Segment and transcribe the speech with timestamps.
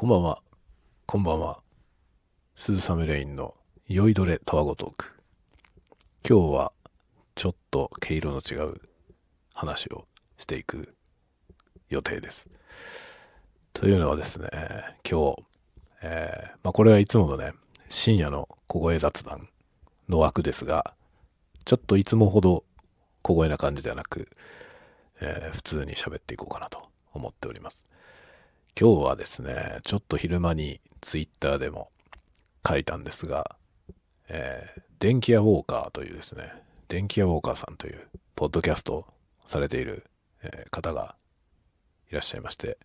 [0.00, 0.42] こんばんは。
[1.04, 1.60] こんばんは。
[2.56, 3.54] 鈴雨レインの
[3.86, 5.12] 酔いどれタワゴトーク。
[6.26, 6.72] 今日は
[7.34, 8.80] ちょっと毛色の違う
[9.52, 10.06] 話を
[10.38, 10.94] していく
[11.90, 12.48] 予定です。
[13.74, 14.48] というのはですね、
[15.06, 15.42] 今日、
[16.00, 17.52] えー、まあこれはいつものね、
[17.90, 19.50] 深夜の小声雑談
[20.08, 20.94] の枠ですが、
[21.66, 22.64] ちょっといつもほど
[23.20, 24.30] 小声な感じではなく、
[25.20, 27.84] えー、普通に喋っていこうかなと思っております。
[28.80, 31.90] 今日はですね、ちょっと昼間にツイッターでも
[32.66, 33.56] 書いたんですが、
[34.30, 36.50] えー、電気屋ウォーカーというですね、
[36.88, 39.06] 電気屋ウォーカーさんというポッドキャスト
[39.44, 40.06] されている、
[40.42, 41.14] えー、方が
[42.10, 42.78] いらっしゃいまして、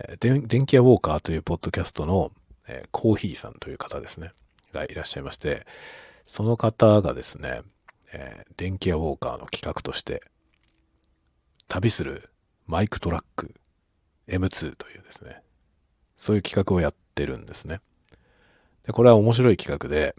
[0.00, 2.30] えー、電気屋ウォーカーというポッドキャストの、
[2.68, 4.32] えー、コーヒーさんという方ですね、
[4.74, 5.66] がいらっしゃいまして、
[6.26, 7.62] その方がですね、
[8.12, 10.22] えー、電気屋ウォーカーの企画として、
[11.68, 12.28] 旅する
[12.66, 13.54] マイクトラック
[14.30, 15.42] M2 というですね、
[16.16, 17.80] そういう企画をやってるんですね。
[18.86, 20.14] でこれは面白い企画で、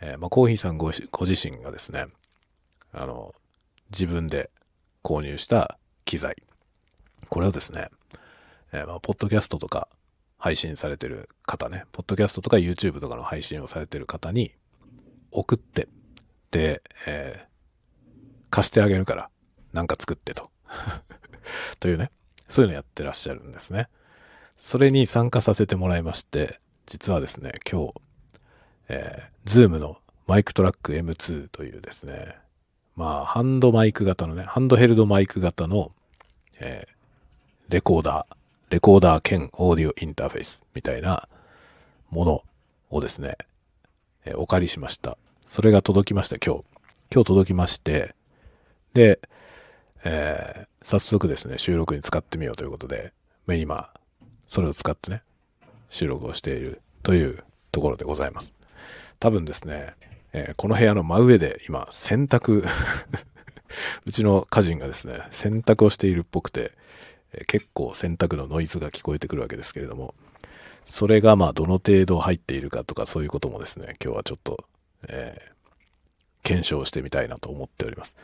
[0.00, 2.06] えー、まあ、コーヒーさんご自身がですね、
[2.92, 3.34] あの、
[3.90, 4.50] 自分で
[5.02, 6.36] 購入した機材、
[7.28, 7.88] これをですね、
[8.72, 9.88] えー、まあ、ポッドキャストとか
[10.38, 14.52] 配信されてる方ね、ポッドキャストとか YouTube とかの配信をされてる方に
[15.30, 15.88] 送って、
[16.50, 19.30] で、えー、貸してあげるから、
[19.72, 20.50] なんか作ってと。
[21.80, 22.10] というね、
[22.48, 23.88] そういうのやってらっしゃるんですね。
[24.56, 27.94] それに参加させてもらいまして、実はですね、今日、
[28.88, 32.36] えー、 ZOOM の MicTrak M2 というですね、
[32.94, 35.92] まあ、ハンドマイク型のね、ハンドヘルドマイク型の、
[36.58, 38.36] えー、レコーダー、
[38.70, 41.28] レコーダー兼オーディオインターフェースみたいな
[42.10, 42.42] もの
[42.90, 43.36] をですね、
[44.24, 45.18] えー、お借りしました。
[45.44, 46.64] それが届きました、今日。
[47.12, 48.14] 今日届きまして、
[48.94, 49.20] で、
[50.04, 53.12] えー、早速ですね、収録に使ってみようということで、
[53.48, 53.90] 今、
[54.46, 55.22] それを使ってね、
[55.90, 58.54] 収録をしているというところでございます。
[59.18, 59.94] 多分ですね、
[60.32, 62.62] えー、この部屋の真上で今、洗濯
[64.06, 66.70] うちの家人がですね、洗濯をしているっぽくて、
[67.32, 70.14] えー、結構洗濯のノイズが聞こえてくるわけですけれども、
[70.84, 74.64] それがまあどの程度入っているかとかそういうこともですね、今日はちょっと、
[75.08, 78.14] えー、検証してみたいなと思っております。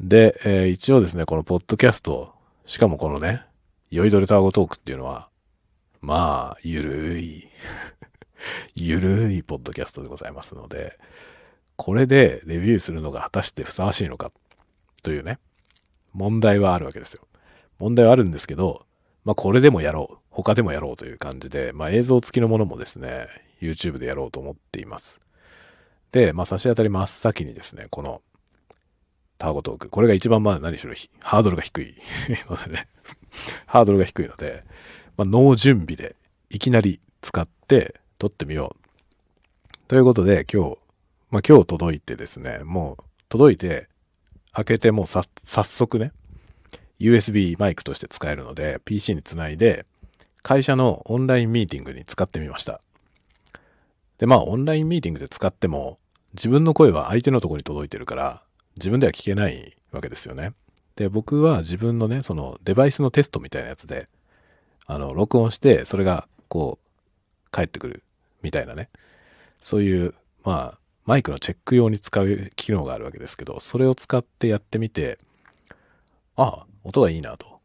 [0.00, 2.32] で、えー、一応ですね、このポッドキャスト、
[2.66, 3.42] しかもこのね、
[3.90, 5.28] 酔いどれタワゴトークっていうのは、
[6.00, 7.48] まあ、ゆるい
[8.74, 10.98] ゆるいポッドキャストでございますので、
[11.76, 14.32] これでレビューするのが果たしてふさわしいのか
[15.02, 15.38] というね、
[16.12, 17.26] 問題はあるわけですよ。
[17.78, 18.86] 問題はあるんですけど、
[19.24, 20.16] まあこれでもやろう。
[20.30, 23.28] 他でもやろうという感じで、まあ映像付きのものもですね、
[23.60, 25.20] YouTube でやろうと思っています。
[26.12, 28.22] で、まあ差し当たり真っ先にですね、この
[29.38, 29.88] ターゴトーク。
[29.88, 31.94] これが一番まあ何しろハードルが低い
[33.66, 34.64] ハードルが低いので、
[35.16, 36.16] まあ、ノー準備で
[36.50, 39.78] いきなり使って撮ってみよう。
[39.88, 40.78] ということで今日、
[41.30, 43.88] まあ今日届いてですね、もう届いて
[44.52, 46.12] 開けてもう早速ね、
[47.00, 49.84] USB マイクとして使えるので PC につないで
[50.42, 52.80] 会社のオンラインミーティングに使ってみました。
[54.18, 55.98] で、まあオンラインミーティングで使っても
[56.34, 58.42] 自分の声は相手のとこに届いてるから
[58.76, 60.52] 自分では聞けないわけですよね。
[60.96, 64.08] で、僕は自分のね、そのデバイスのテストみたいなやつで、
[64.86, 68.02] あの、録音して、それがこう、返ってくる
[68.42, 68.88] みたいなね。
[69.60, 70.14] そういう、
[70.44, 75.18] まあ、マイクのチェック用に使う機能があるわけですけど、それを使ってやってみて、
[76.36, 77.60] ああ、音がいいなと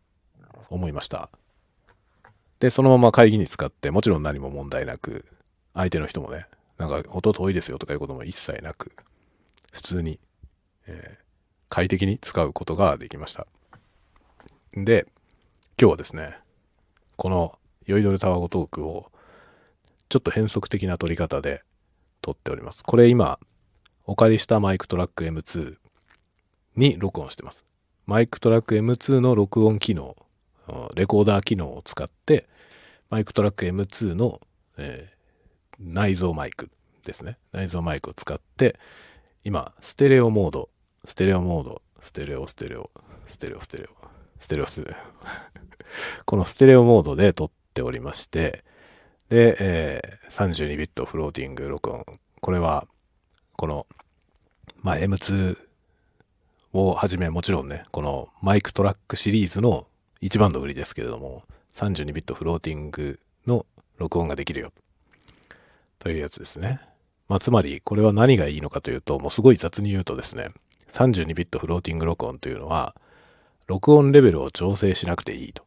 [0.69, 1.29] 思いました。
[2.59, 5.25] で、そのまま会議に使って、もちろん何も問題なく、
[5.73, 6.45] 相手の人もね、
[6.77, 8.91] なんか音遠いですよとかいうことも一切なく、
[9.71, 10.19] 普通に
[10.89, 11.23] えー、
[11.69, 13.45] 快適に使うことができました。
[14.73, 15.05] で、
[15.79, 16.37] 今日はですね、
[17.15, 19.11] この酔いどれタワゴトークを
[20.09, 21.61] ちょっと変則的な撮り方で
[22.21, 22.83] 撮っております。
[22.83, 23.39] これ今、
[24.05, 25.75] お借りしたマイクトラック M2
[26.75, 27.63] に録音してます。
[28.07, 30.15] マイクトラック M2 の録音機能、
[30.95, 32.47] レコーダー機能を使って、
[33.11, 34.41] マイクトラック M2 の、
[34.77, 36.71] えー、内蔵マイク
[37.05, 37.37] ですね。
[37.51, 38.79] 内蔵マイクを使って、
[39.43, 40.69] 今、ステレオモード
[41.05, 42.89] ステレオモード、ステレオ、ステレオ、
[43.27, 43.89] ステレオ、ステレオ、
[44.39, 46.23] ステレオ、ステレオ。
[46.25, 48.63] このステレオモードで撮っておりまして、
[49.29, 52.05] で、えー、32ビットフローティング録音。
[52.41, 52.87] これは、
[53.55, 53.87] この、
[54.81, 55.57] まあ、M2
[56.73, 59.87] をはじめ、もちろんね、この MicTrak シリーズの
[60.21, 61.43] 一番の売りですけれども、
[61.73, 63.65] 32ビットフローティングの
[63.97, 64.71] 録音ができるよ。
[65.99, 66.79] というやつですね。
[67.27, 70.49] まあ、つまり、これは何がいいのかというと、もうすごい雑に言うとですね、
[70.89, 72.95] 32ビットフローティング録音というのは、
[73.67, 75.63] 録音レベルを調整しなくていいと。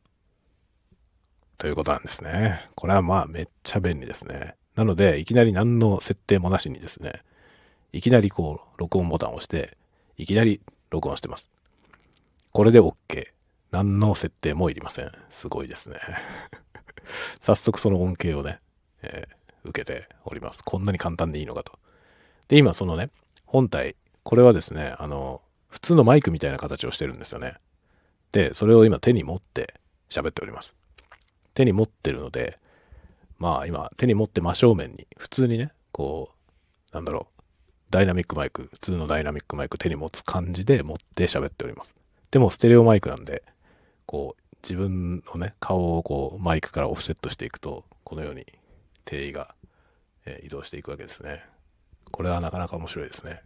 [1.58, 2.68] ということなんですね。
[2.74, 4.56] これはまあめっちゃ便利ですね。
[4.74, 7.22] なので、いきなり何の設定もなしにですね、
[7.92, 9.76] いきなりこう、録音ボタンを押して、
[10.16, 10.60] いきなり
[10.90, 11.50] 録音してます。
[12.52, 12.94] これで OK。
[13.70, 15.12] 何の設定もいりません。
[15.30, 15.98] すごいですね。
[17.40, 18.60] 早速その恩恵をね、
[19.02, 20.62] えー、受けております。
[20.62, 21.78] こんなに簡単でいいのかと。
[22.48, 23.10] で、今そのね、
[23.46, 27.54] 本体、これはですね、あの、普通のマイクみたいな形をしてるんですよね。
[28.32, 29.74] で、それを今手に持って
[30.10, 30.74] 喋っております。
[31.54, 32.58] 手に持ってるので、
[33.38, 36.30] まあ今手に持って真正面に、普通にね、こ
[36.92, 37.42] う、なんだろう、
[37.90, 41.94] ダイナミックマイク、普通のダイナミックマイク手に持つ感じで持って喋っております。
[42.30, 43.42] でもステレオマイクなんで、
[44.06, 48.46] こう、自分のね、顔をこう、マイクからオフセットしていくと、このように
[49.04, 49.54] 定位が、
[50.24, 51.44] え、移動していくわけですね。
[52.10, 53.42] これはなかなか面白いですね。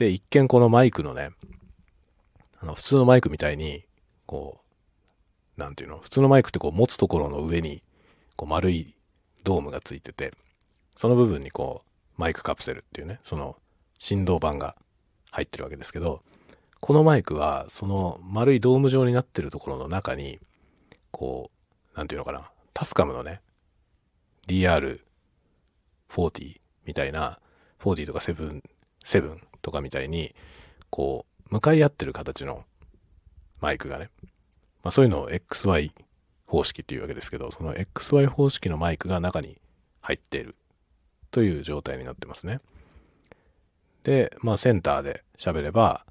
[0.00, 1.28] で、一見このマイクのね、
[2.58, 3.84] あの、普通のマイクみたいに、
[4.24, 4.62] こ
[5.58, 7.82] う、なんていうの、普通のマイクってこう持つところの上に、
[8.36, 8.96] こう丸い
[9.44, 10.32] ドームがついてて、
[10.96, 13.58] その部分にこう、マイクカプセルっていうね、その
[13.98, 14.74] 振動板が
[15.32, 16.22] 入ってるわけですけど、
[16.80, 20.38] このマイクは、その丸いドーム状になってるところの中に、
[21.10, 21.50] こ
[21.94, 23.42] う、なんていうのかな、タスカムのね、
[24.46, 24.98] DR40
[26.86, 27.38] みたいな、
[27.80, 28.62] 40とか7、
[29.04, 30.34] 7とかみたいに、
[30.90, 32.64] こう、向かい合ってる形の
[33.60, 34.10] マイクがね、
[34.82, 35.92] まあそういうのを XY
[36.46, 39.60] 方式っていうわけですけど、その XY 方式のマイクが中に
[40.00, 40.56] 入っている
[41.30, 42.60] という状態になってますね。
[44.02, 46.04] で、まあセンターで喋れば、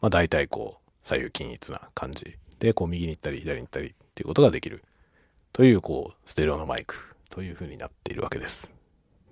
[0.00, 4.82] まあ大体こう左右均一な感じで、こう右に行ったり左に行ったりっていうことができる
[5.52, 8.72] というこうステレオのマイクという風になっているわけです。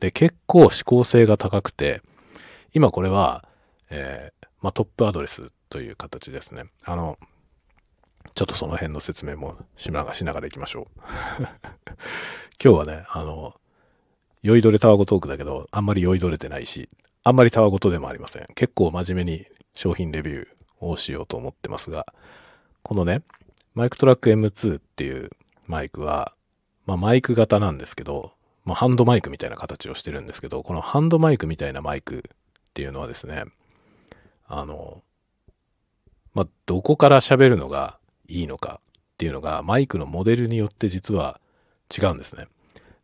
[0.01, 2.03] で、結構指向性が高くて、
[2.75, 3.45] 今これは、
[3.91, 6.65] えー、まあトップアドレスという形ですね。
[6.85, 7.19] あの、
[8.35, 11.01] ちょっとその辺の説明もしながら行きましょう。
[12.63, 13.55] 今日はね、あの、
[14.43, 16.89] 酔いどれタワゴトークだけど、あんまり酔いどれてないし、
[17.25, 18.47] あんまりタワゴトでもありません。
[18.55, 20.47] 結構真面目に商品レビュー
[20.81, 22.07] をしようと思ってますが、
[22.83, 23.23] このね、
[23.75, 25.31] マイクトラック M2 っていう
[25.67, 26.33] マイクは、
[26.87, 28.33] まあマイク型なんですけど、
[28.65, 32.31] まあハンドマイクみたいな形をしてるんですけど、このハンドマイクみたいなマイク
[32.73, 33.45] っていうのはですね、
[34.47, 35.03] あの、
[36.33, 41.39] まあどこから喋るのがいいのかっていうのがマイクのモデルによって実は
[41.95, 42.47] 違うんですね。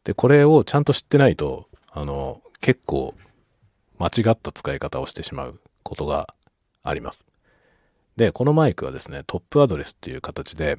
[0.05, 3.15] で、これをちゃんと知ってないと、あの、結構
[3.99, 6.33] 間違った使い方をしてしまうことが
[6.83, 7.27] あります。
[8.17, 10.79] で、このマイクはですね、トップアドレスっていう形で、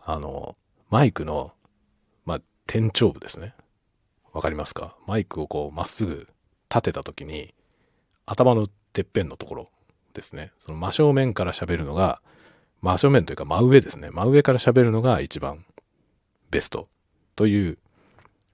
[0.00, 0.56] あの、
[0.88, 1.52] マイクの、
[2.24, 3.54] まあ、天頂部ですね。
[4.32, 4.96] わかりますか？
[5.06, 6.28] マイクをこう、まっすぐ
[6.68, 7.54] 立てた時に、
[8.26, 9.70] 頭のてっぺんのところ
[10.14, 10.52] ですね。
[10.58, 12.20] その真正面から喋るのが、
[12.80, 14.10] 真正面というか真上ですね。
[14.10, 15.64] 真上から喋るのが一番
[16.50, 16.88] ベスト
[17.36, 17.78] という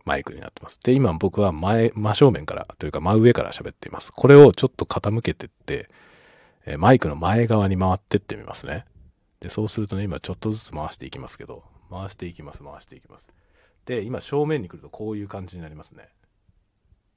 [0.05, 0.81] マイクになってます。
[0.83, 4.13] で、今僕は前、真正面からというか真上から喋っています。
[4.13, 5.89] これをちょっと傾けてって、
[6.67, 8.87] えマイクの前側に回ってってみますね。
[9.41, 13.29] で、そうするとね、今ちょっとずつ回していきますけど、回していきます、回していきます。
[13.87, 16.09] で、今正面に来るとこういう感じになりますね。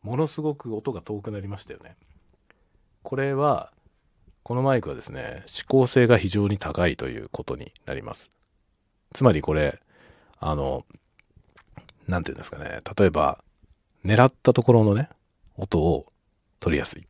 [0.01, 1.95] ものすごく音が遠くなりましたよね。
[3.03, 3.71] これは、
[4.43, 8.31] このマイクはですね、指向性が非常に高いということになります。
[9.13, 9.79] つまりこれ、
[10.39, 10.85] あの、
[12.07, 13.43] なんていうんですかね、例えば、
[14.03, 15.09] 狙ったところのね、
[15.57, 16.07] 音を
[16.59, 17.07] 取りやすい。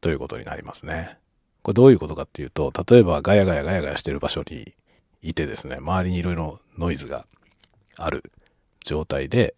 [0.00, 1.18] ということになりますね。
[1.62, 4.74] これどういうことかっていうと、例えばガヤガヤガヤガヤしてる場所に
[5.22, 7.26] いてですね、周りにいろいろノイズが
[7.96, 8.30] ある
[8.84, 9.54] 状態で、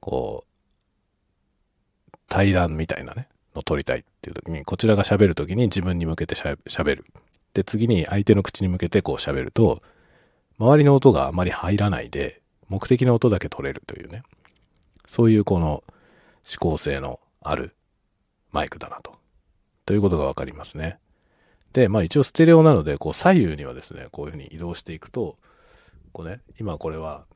[0.00, 7.04] こう、対談みたいなね、の撮りたいっていう時に、こちらが喋る時に自分に向けて喋る。
[7.52, 9.82] で、次に相手の口に向けてこう喋ると、
[10.58, 14.22] 周りの音があまり入らないで、目的の音だけ取れるというね、
[15.06, 15.84] そういうこの
[16.44, 17.74] 指向性のある
[18.50, 19.16] マイクだなと。
[19.84, 20.98] ということがわかりますね。
[21.74, 25.36] で、まあ一応ステレオなので、こう左右にはですね、こういうふうに移動していくと、
[26.12, 27.26] こうね、今これは、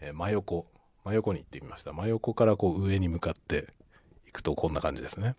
[0.00, 0.66] え真横、
[1.04, 1.92] 真横に行ってみました。
[1.92, 3.72] 真横からこう上に向かって
[4.28, 5.36] いくとこんな感じですね。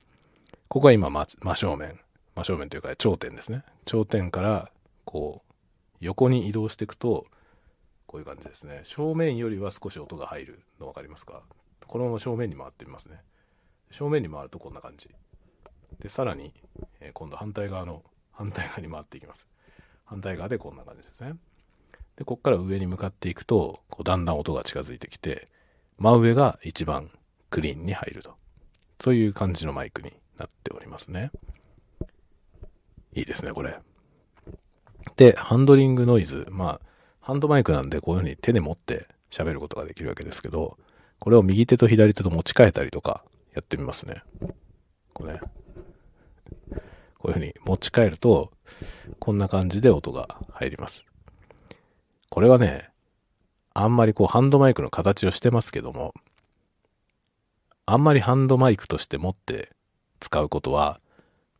[0.75, 2.01] ここは今真正面、
[2.35, 3.63] 真正面というか頂点ですね。
[3.85, 4.69] 頂点から
[5.05, 5.53] こう
[6.01, 7.27] 横に移動していくと、
[8.05, 8.81] こういう感じですね。
[8.83, 11.43] 正面よりは少し音が入るの分かりますか？
[11.87, 13.21] このまま正面に回ってみますね。
[13.89, 15.09] 正面に回るとこんな感じ。
[16.01, 16.53] で、さらに、
[16.99, 18.03] え、今度反対側の、
[18.33, 19.47] 反対側に回っていきます。
[20.03, 21.35] 反対側でこんな感じですね。
[22.17, 25.47] で、こっから上に向かっていくと、こうだんだん音が近づいてきて、
[25.99, 27.11] 真上が一番
[27.49, 28.35] クリーンに入ると。
[28.99, 31.31] そういう感じのマイクになっておりますね。
[33.13, 33.79] いいですね、これ。
[35.15, 36.47] で、ハンドリングノイズ。
[36.49, 36.81] まあ、
[37.21, 40.77] ハンドマイクなんでこういうふうに手で持って喋ることができるわけですけど、
[41.19, 43.23] これを右手と左手と持ち替えたりとか
[43.53, 44.21] やってみますね。
[45.13, 45.39] こうね。
[47.17, 48.51] こういうふうに持ち替えると、
[49.19, 51.05] こんな感じで音が入ります。
[52.29, 52.89] これはね、
[53.73, 56.13] あんまりこうハンドマイクの形をしてますけども、
[57.85, 59.71] あんまりハンドマイクとして持って
[60.19, 60.99] 使うことは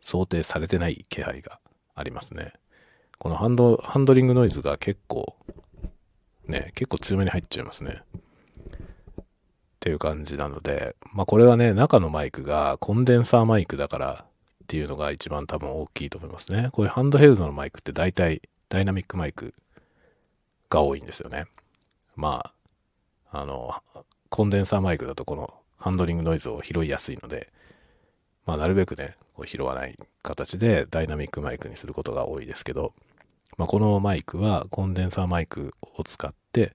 [0.02, 1.60] 想定されてない気配が
[1.96, 2.54] ありますね。
[3.18, 5.36] このハンド、ハンドリングノイズが結構、
[6.48, 8.02] ね、結構強めに入っちゃいますね。
[8.12, 9.24] っ
[9.80, 14.26] ていう感じなので、まあこれはね、中のマイクがコンデンサーマイクだから
[14.64, 16.70] っていうのが一番多分大きいと思いますね。
[16.72, 19.54] こういうハンドヘルドのマイクって大体ダイナミックマイク
[20.70, 21.46] が多いんですよね。
[22.16, 22.52] ま
[23.32, 23.76] あ、あの、
[24.30, 27.52] コンデンサーマイクだとこのハンドリングノイズを拾いやすいので、
[28.46, 32.94] まあなるべくね、こう拾わない形でダイナミックマイクにすることが多いですけど、
[33.58, 36.74] まあこのマイクはコンデンサーマイクを使って、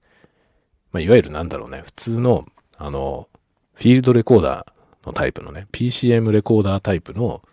[0.91, 2.45] まあいわゆるなんだろうね、普通の
[2.83, 3.27] あの、
[3.75, 7.43] フィールドレコーダーのタイプのね、PCM レコーダータイプの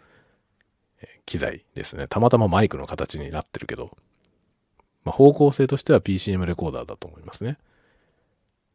[1.26, 2.06] 機材ですね。
[2.08, 3.90] たまたまマイクの形になってるけど、
[5.04, 7.58] まあ、方向性としては PCM レコーダーだと思いますね。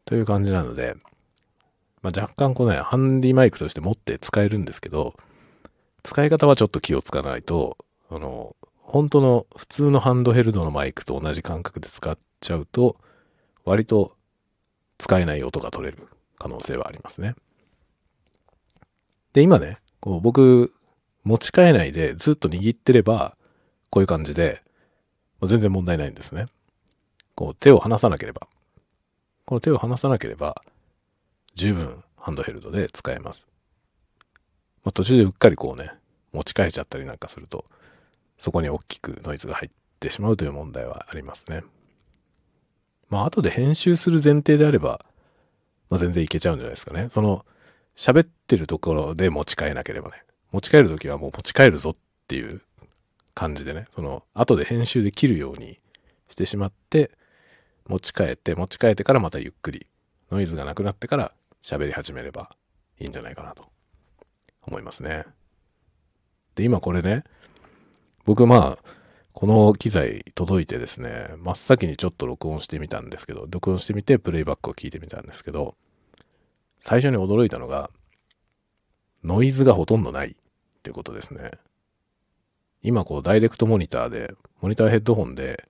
[0.05, 0.95] という感じなので、
[2.03, 5.15] まあ、若干このね、ハンディマイクとして持って使えるんですけど、
[6.03, 7.77] 使い方はちょっと気をつかないと、
[8.09, 12.97] あの、本当の普通のハンドヘルドのマイクと同じ感覚で使っちゃうと、
[13.65, 14.15] 割と
[14.97, 17.35] 使えない音が取れる可能性はありますね。
[19.33, 20.73] で、今ね、こう僕、
[21.23, 23.37] 持ち替えないでずっと握ってれば、
[23.89, 24.63] こういう感じで
[25.43, 26.45] ま、全然問題ないんですね。
[27.35, 28.47] こう手を離さなければ。
[29.45, 30.55] この手を離さなければ、
[31.53, 33.49] 十分ハンドヘルドで使えます。
[34.83, 35.91] まあ、途中でうっかりこうね、
[36.31, 37.65] 持ち替えちゃったりなんかすると、
[38.37, 41.63] そこに大きくノイズが入ってしまうという問題はありますね。
[43.09, 44.99] まあ、後で編集する前提であれば、
[45.89, 47.07] まあ、全然いけちゃうんじゃないですかね。
[47.09, 47.45] その、
[47.95, 50.23] 喋ってるところで持ち帰えなければね。
[50.51, 51.95] 持ち帰るときはもう持ち帰るぞっ
[52.27, 52.61] ていう
[53.35, 55.79] 感じでね、その、後で編集できるように
[56.27, 57.11] してしまって、
[57.87, 59.87] 持ち帰って、持ち帰ってからまたゆっくり、
[60.31, 62.49] ノイズがなくなってから喋り始めれば
[62.99, 63.72] いいんじゃないかなと
[64.65, 65.25] 思いますね。
[66.55, 67.23] で、今これね、
[68.25, 68.93] 僕まあ、
[69.33, 75.75] この機材届いてですね、真っ先にちょっと録音してみたんですけど、録音してみてプレイバックを聞いてみたんですけど、
[76.79, 77.89] 最初に驚いたのが、
[79.23, 80.35] ノイズがほとんどないっ
[80.83, 81.51] ていうことですね。
[82.81, 85.67] 今こうダイレクトモニターで、モニターヘッドホンで、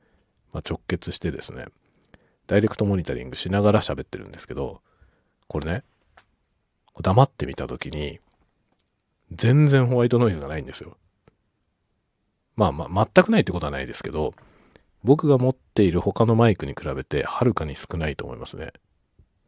[0.52, 1.66] まあ、直結してですね、
[2.48, 4.82] ダイレクトモニタリングしながら喋ってるんですけど、
[5.48, 5.84] これね、
[7.02, 8.20] 黙ってみたときに、
[9.36, 10.98] 全然ホワイトノイズがないんですよ。
[12.56, 14.34] まあまあ、全くないってことはないですけど、
[15.04, 18.72] 僕が持っている他のマイクに比べてはるかに少ないと思いますね。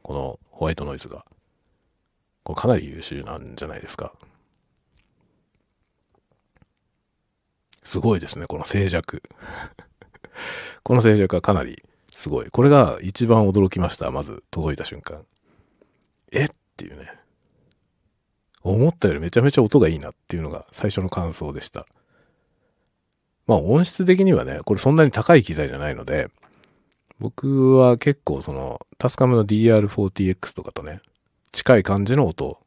[0.01, 1.25] このホワイトノイズが。
[2.43, 4.13] これかなり優秀なんじゃないですか。
[7.83, 9.21] すごいですね、この静寂。
[10.83, 12.49] この静寂はかなりすごい。
[12.49, 14.11] これが一番驚きました。
[14.11, 15.25] まず届いた瞬間。
[16.31, 16.45] え？
[16.45, 17.11] っていうね。
[18.71, 21.85] 思ったよりめちゃめちゃ音がいいなっていうのが最初の感想でした。
[23.47, 26.29] まあ音質的にはね、これそんなに高い機材じゃないので、
[27.19, 31.01] 僕は結構その、タスカムの DR40X とかとね、
[31.51, 32.59] 近い感じの音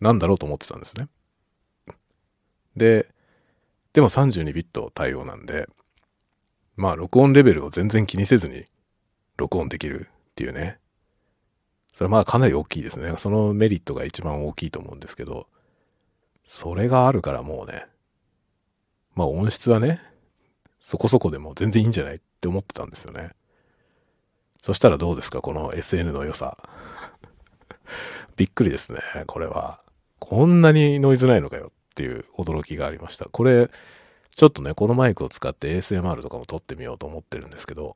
[0.00, 1.08] なんだろうと思ってたんですね。
[2.76, 3.08] で、
[3.92, 5.68] でも32ビット対応なんで、
[6.76, 8.64] まあ録音レベルを全然気にせずに
[9.36, 10.78] 録音できるっていうね。
[11.94, 13.14] それはまあかなり大きいですね。
[13.18, 15.46] そのメリットが一番大きいと思うんですけど、
[16.44, 17.86] それがあるからもうね、
[19.14, 20.02] まあ音質はね、
[20.80, 23.30] そこそこでも全然いいんじゃないって思ってたんですよね。
[24.60, 25.40] そしたらどうですか？
[25.40, 26.58] この SN の良さ。
[28.34, 28.98] びっくりですね、
[29.28, 29.80] これは。
[30.18, 33.26] こんなにノイズないのかよっていう驚きがありました。
[33.26, 33.70] これ、
[34.34, 37.94] ちょっとね、このマイクを使って ASMR とかも撮ってみようと思ってるんですけど、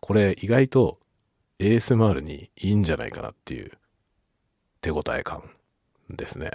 [0.00, 0.98] これ意外と
[1.60, 3.70] ASMR にいいんじゃないかなっていう
[4.80, 5.42] 手応え感
[6.08, 6.52] ですね。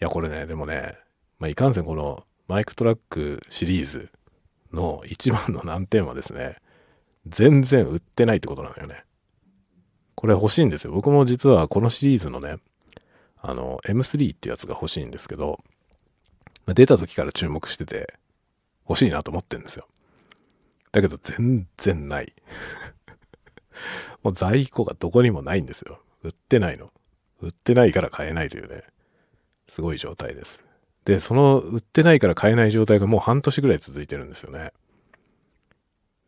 [0.00, 0.98] いや、これね、でもね、
[1.38, 4.10] まあ、いかんせんこのマイクトラックシリーズ
[4.72, 6.56] の一番の難点はですね、
[7.26, 9.04] 全然売ってないってことなのよね。
[10.16, 10.92] これ欲しいんですよ。
[10.92, 12.56] 僕も実はこのシリーズのね、
[13.40, 15.60] あの、M3 ってやつが欲しいんですけど、
[16.66, 18.14] 出た時から注目してて、
[18.88, 19.86] 欲しいなと思ってんですよ。
[20.90, 22.32] だけど全然ない。
[24.22, 26.00] もう在庫がどこにもないんですよ。
[26.22, 26.92] 売ってないの。
[27.40, 28.84] 売ってないから買えないというね、
[29.68, 30.60] すごい状態です。
[31.04, 34.72] で、その売ってないから買えない状態がもう半年ぐらい続いてるんですよね。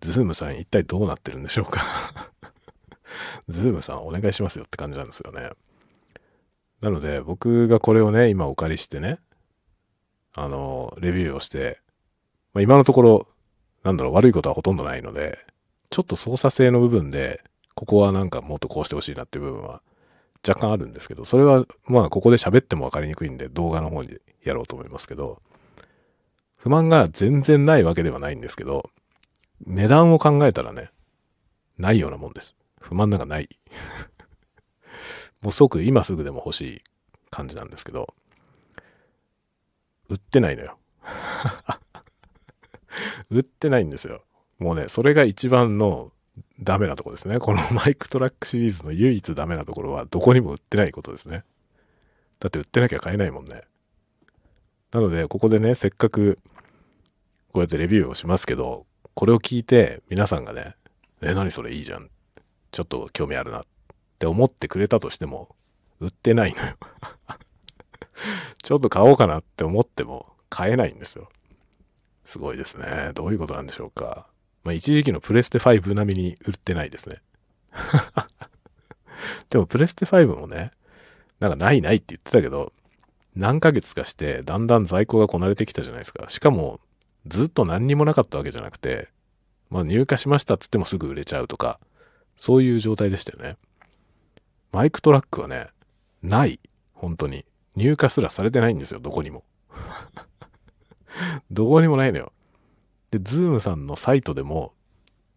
[0.00, 2.32] ZOOM さん一体どうなってるんでしょうか？
[3.48, 5.50] ZOOM さんお願いしますよって感じなんですよね。
[6.80, 9.18] なので僕がこれをね、今お借りしてね、
[10.34, 11.80] あの、レビューをして、
[12.52, 13.28] まあ、今のところ、
[13.84, 15.38] なんだろう、悪いことはほとんどないので、
[15.94, 17.40] ちょっと操作性の部分で、
[17.76, 19.80] ここはなんかもっとこうしてほしいなっていう部分は
[20.44, 25.40] 若干あるんですけど、それはまあここで喋っても分かりにくいんで動画の方にやろうと思いますけど、
[26.56, 28.90] 不満が全然ないわけではないんですけど、
[29.66, 30.90] 値段を考えたらね、
[31.78, 32.56] ないようなもんです。
[32.80, 33.48] 不満なんかない。
[35.42, 36.82] もう即今すぐでも欲しい
[37.30, 38.12] 感じなんですけど、
[40.08, 40.76] 売ってないのよ。
[43.30, 44.24] 売ってないんですよ。
[44.58, 46.12] もうね、それが一番の
[46.60, 47.38] ダメなとこですね。
[47.38, 51.44] この マイクトラックシリーズの唯一ダメなところはどこにも売ってないことですね。
[52.40, 53.62] だって売ってなきゃ買えないもんね。
[54.92, 56.38] なので、ここでね、せっかく
[57.52, 60.76] こうやってレビューをしますけど、これを聞いて皆さんがね、
[61.20, 62.10] え、何それいいじゃん。
[62.70, 63.62] ちょっと興味あるなっ
[64.18, 65.54] て思ってくれたとしても、
[66.00, 66.76] 売ってないのよ
[68.62, 71.28] ちょっと買おうかなって思っても買えないんですよ。
[72.24, 73.12] すごいですね。
[73.14, 74.26] どういうことなんでしょうか。
[74.64, 77.20] まあ、一時期のプレステ5並みに売ってないですね。
[79.50, 80.72] でもプレステ5もね、
[81.38, 82.72] なんかないないって言ってたけど、
[83.36, 86.28] 何ヶ月かしてだんだん在庫がこなれてきたじゃないですか。
[86.28, 86.80] しかも、
[87.26, 89.08] ずっと何にもなかったわけじゃなくて、
[89.70, 91.78] まあ入荷しましたっつってもすぐ売れちゃうとか、
[92.36, 93.56] そういう状態でしたよね。
[94.72, 95.68] MicTrak はね、
[96.22, 96.58] ない。
[96.92, 97.44] 本当に。
[97.76, 99.44] 入荷すらされてないんですよ、どこにも。
[101.50, 102.32] どこにもないのよ。
[103.14, 104.72] で、 ZOOM さんのサイトでも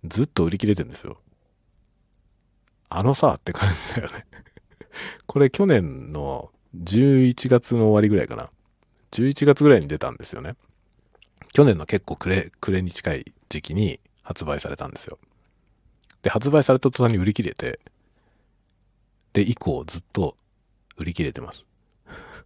[0.03, 1.19] ずっと売り切れてんですよ。
[2.89, 4.25] あのさって感じだよね
[5.27, 8.49] これ去年の11月の終わりぐらいかな。
[9.11, 10.55] 11月ぐらいに出たんですよね。
[11.53, 15.19] 去年の結構暮れ、暮れに近い時期に発売されたんですよ。
[16.23, 17.79] で、発売された途端に売り切れて、
[19.33, 20.35] で、以降ずっと
[20.97, 21.63] 売り切れてます。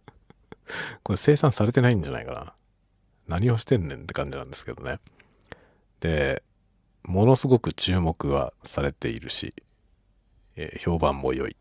[1.02, 2.54] これ生産されてないんじゃないかな。
[3.28, 5.00] 何をしてんねんって感じなんですけどね。
[6.02, 6.42] で、
[7.04, 9.54] ものすごく注目はされているし、
[10.56, 11.56] えー、評判も良い。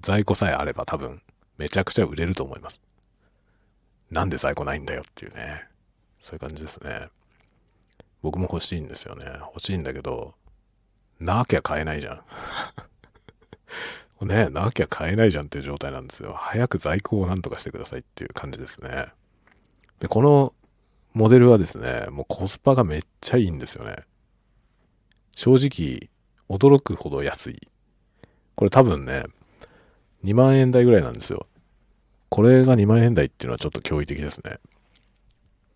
[0.00, 1.22] 在庫さえあれば多分
[1.56, 2.82] めちゃくちゃ売れると思います。
[4.10, 5.64] なんで在庫ないんだよっていうね。
[6.20, 7.08] そういう感じですね。
[8.20, 9.24] 僕も欲しいんですよね。
[9.40, 10.34] 欲しいんだけど、
[11.18, 12.22] なきゃ買えないじゃ
[14.20, 14.26] ん。
[14.28, 16.34] ね、なきゃ買えないじゃんっていう状態なんですよ。
[16.34, 19.06] 早く在庫をなんとかしてくださいっていう感じですね。
[20.00, 20.54] で、この
[21.14, 23.96] モデルはですね、もうコスパがめっちゃいいんですよね。
[25.36, 26.10] 正直、
[26.48, 27.68] 驚くほど安い。
[28.56, 29.24] これ多分ね、
[30.24, 31.46] 2万円台ぐらいなんですよ。
[32.30, 34.58] これが2万円台っていうのはちょっと驚異的ですね。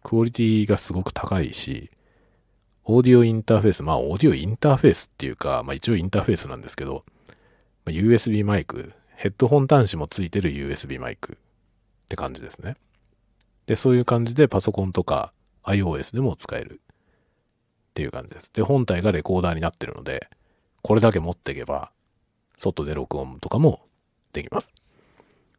[0.02, 1.90] クオリティがすごく高いし、
[2.84, 7.04] オーディオインターフェース、まあオーディオインターフェースっていうか、まあ一応インターフェースなんですけど、
[7.84, 12.76] ま、USB マイク、ヘッドホン端子もついてる USB マイクって感じですね。
[13.68, 18.50] で、そういう感じでパソコンとか iOS でも使えるっていう感じです。
[18.52, 20.28] で、本体がレコーダーになってるので、
[20.80, 21.92] これだけ持っていけば、
[22.56, 23.82] 外で録音とかも
[24.32, 24.72] できます。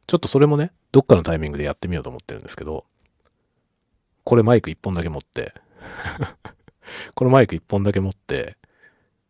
[0.08, 2.86] ちょっとそれもね、どっかのタイミングでやってみようと思ってるんですけど、
[4.24, 5.54] これマイク一本だけ持って
[7.14, 8.58] このマイク一本だけ持って、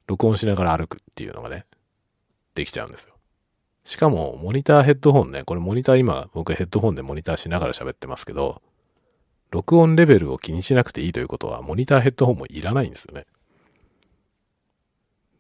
[0.08, 1.65] 録音しながら歩くっていうのがね、
[2.56, 3.13] できちゃうんですよ。
[3.84, 8.62] しかも、モニターヘッドホンね、これモニター今、僕ヘッドホンでモニターしながら喋ってますけど、
[9.51, 13.25] 録音レベルを気にしなくていいということは、モニターヘッドホンもいらないんですよね。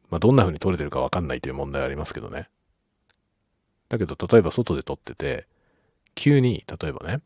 [0.09, 2.49] まあ、どんな風に撮れてるかわかんないという問題はありますけどね。
[3.87, 5.47] だけど、例えば外で撮ってて、
[6.15, 7.21] 急に、例えばね、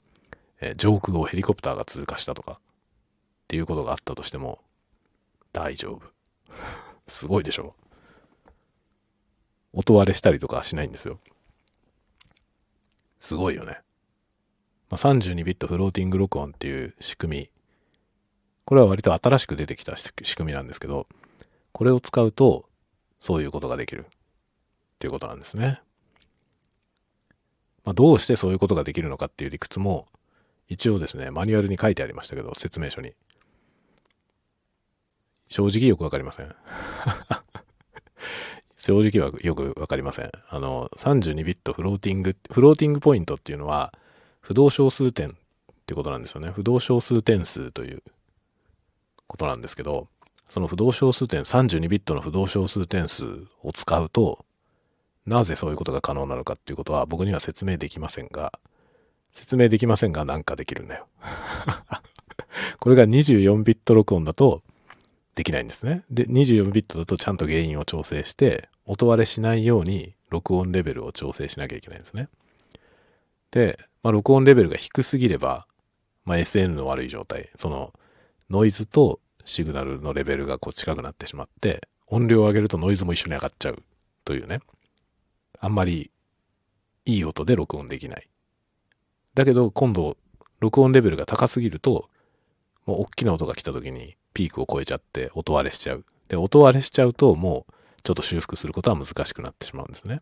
[0.59, 2.57] え上空をヘリコプターが通過したとか、っ
[3.47, 4.59] ていうことがあったとしても、
[5.53, 6.01] 大丈夫。
[7.07, 7.75] すごいでしょ
[9.73, 11.19] 音割れしたりとかしないんですよ。
[13.19, 13.81] すごいよね。
[14.93, 17.49] ま、32ビットフローティング録音っていう仕組み。
[18.63, 21.07] これは割と新しく出てきた仕組みなんですけど、
[21.71, 22.69] これを使うと、
[23.19, 24.05] そういうことができる。
[24.05, 24.07] っ
[24.99, 25.81] ていうことなんですね。
[27.83, 30.05] まあ、どうしてそういうことができるのかっていう理屈も、
[30.69, 33.13] 一応ですね、マニュアルに書いてありましたけど、説明書に。
[35.49, 36.55] 正直よくわかりません。
[38.77, 40.31] 正直はよくわかりません。
[40.49, 43.91] あの、32ビットフローティング、フローティングポイントっていうのは、
[44.43, 45.33] 不動小数点っ
[45.87, 46.51] てことなんですよね。
[46.51, 48.03] 不動小数点数という
[49.27, 50.09] ことなんですけど、
[50.49, 53.23] その不動小数点、32ビットの不動小数点数
[53.63, 54.45] を使うと、
[55.25, 58.51] なぜそういうことが可能なのかっていうことは僕には説明できませんが、
[59.31, 61.07] 説明できませんがなんかできるんだよ。
[62.79, 64.61] これが24ビット録音だと、
[65.35, 66.03] できないんですね。
[66.11, 72.27] で、24ビットだとちゃんと原因を調整して、音割れしないように録音レベルを調整しなきゃいけないんですね。
[73.49, 75.65] で、まあ、録音レベルが低すぎれば、
[76.25, 77.93] まあ、SN の悪い状態、その
[78.49, 83.81] ノイズとシグナルのレベルがこう近くなってしまって、音量を上げるとノイズも一緒に上がっちゃう
[84.25, 84.59] というね。
[85.59, 86.11] あんまり
[87.05, 88.27] いい音で録音できない。
[89.33, 90.17] だけど今度
[90.59, 92.09] 録音レベルが高すぎると、
[92.85, 96.05] もう大きな音が来た時にピークを超えちゃって音割れしちゃう。
[96.27, 100.19] で、音割れしちゃうともうちょっと修復することは難しくなってしまうんですね。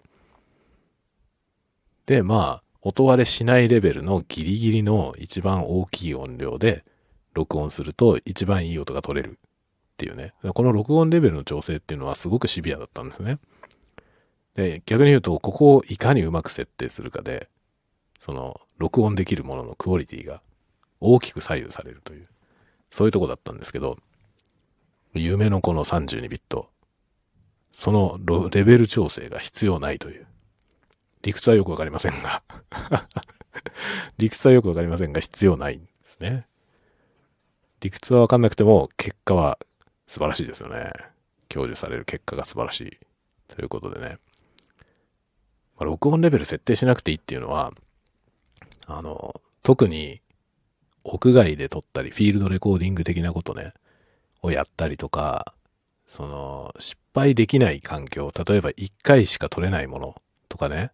[2.06, 6.84] で、まあ、音割れしないレベルのギリギリの一番大きい音量で
[7.34, 9.36] 録音すると一番いい音が取れるっ
[9.98, 10.34] ていうね。
[10.54, 13.38] この録音レベルの調整っていうのはすごくシビアだったんですね。
[14.56, 17.50] で、逆に言うと、ここをいかにうまく設定するかで、
[18.20, 20.42] その、録音できるもののクオリティが
[21.00, 22.28] 大きく左右されるという、
[22.90, 23.98] そういうとこだったんですけど、
[25.14, 26.70] 夢のこの32ビット、
[27.72, 28.20] その
[28.52, 30.28] レベル調整が必要ないという。
[31.22, 32.44] 理屈はよくわかりませんが
[34.18, 36.48] 理屈はよくわかりませんが、 必要ないんですね。
[37.80, 39.58] 理屈はわかんなくても、結果は
[40.08, 40.92] 素晴らしいですよね。
[41.50, 42.98] 享受される結果が素晴らしい。
[43.48, 44.18] ということでね。
[45.76, 47.74] まあ、録音レベル設定しなくていいっていうのは、
[48.86, 50.22] あの、特に
[51.04, 53.74] 屋外で撮ったり、フィールドレコーディング的なことね、
[54.42, 55.54] をやったりとか、
[56.08, 60.92] その、失敗できない環境、例えば1回しか撮れないものとかね、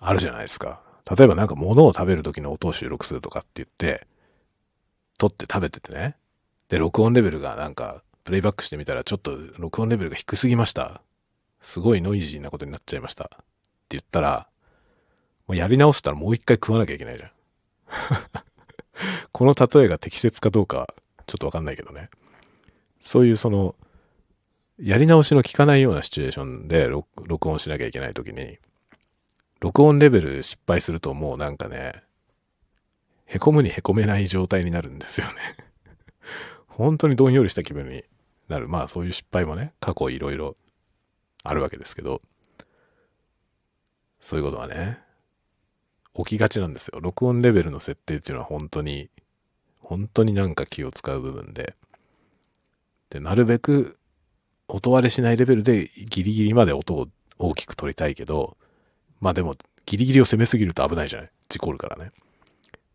[0.00, 0.80] あるじゃないですか。
[1.16, 4.06] 例えばなんか物を食べる時の音を収録するとかって言って、
[5.18, 6.16] 撮って食べててね。
[6.68, 11.02] で、録音レベルがなんか、プレイバックしてみたらちょっと録音レベルが低すぎました。
[11.60, 13.24] すごいノイジーなことになっちゃいました。
[13.24, 13.34] って
[13.90, 14.48] 言ったら、
[15.46, 17.30] もうやり直したらもう一回食わなきゃいけないじゃん。
[19.32, 20.94] この例えが適切かどうか、
[21.26, 22.08] ちょっとわかんないけどね。
[23.02, 23.74] そういうその、
[24.78, 28.58] やり直しの効かないようなシチュエーションで録音しなきゃいけないときに、
[29.60, 32.02] 録音レベル失敗するともうなんかね、
[33.26, 35.34] へこむにへこめない状態になるんですよね
[36.66, 38.04] 本当にどんよりした気分に
[38.48, 38.68] なる。
[38.68, 40.56] まあそういう失敗もね、過去いろいろ
[41.44, 42.22] あるわけですけど、
[44.18, 44.98] そういうことはね、
[46.14, 47.00] 起きがちなんですよ。
[47.00, 49.10] 録音レベルの設定っていうのは本当に、
[49.80, 51.76] 本当になんか気を使う部分で、
[53.10, 53.98] で、なるべく
[54.68, 58.56] 音割れしないレベルでギリギリまで音を大きく取りたいけど、
[59.20, 59.56] まあでも
[59.86, 61.30] ギリギリを攻めすぎると危ないじゃない？
[61.48, 62.12] 事故るからね。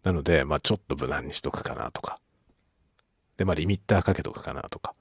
[0.04, 2.18] なので、まあちょっと無難にしとくかなとか。
[3.38, 4.94] で、まあリミッターかけとくかなとか。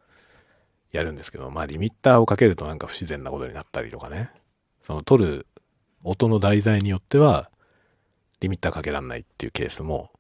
[0.93, 4.31] やるんですけど、まあリミッターをかけるとなんか不自然なことになったりとかね。
[4.83, 5.47] その取る
[6.05, 7.51] 音の題材によっては、
[8.41, 10.11] リミッターかけらんないっていうケースも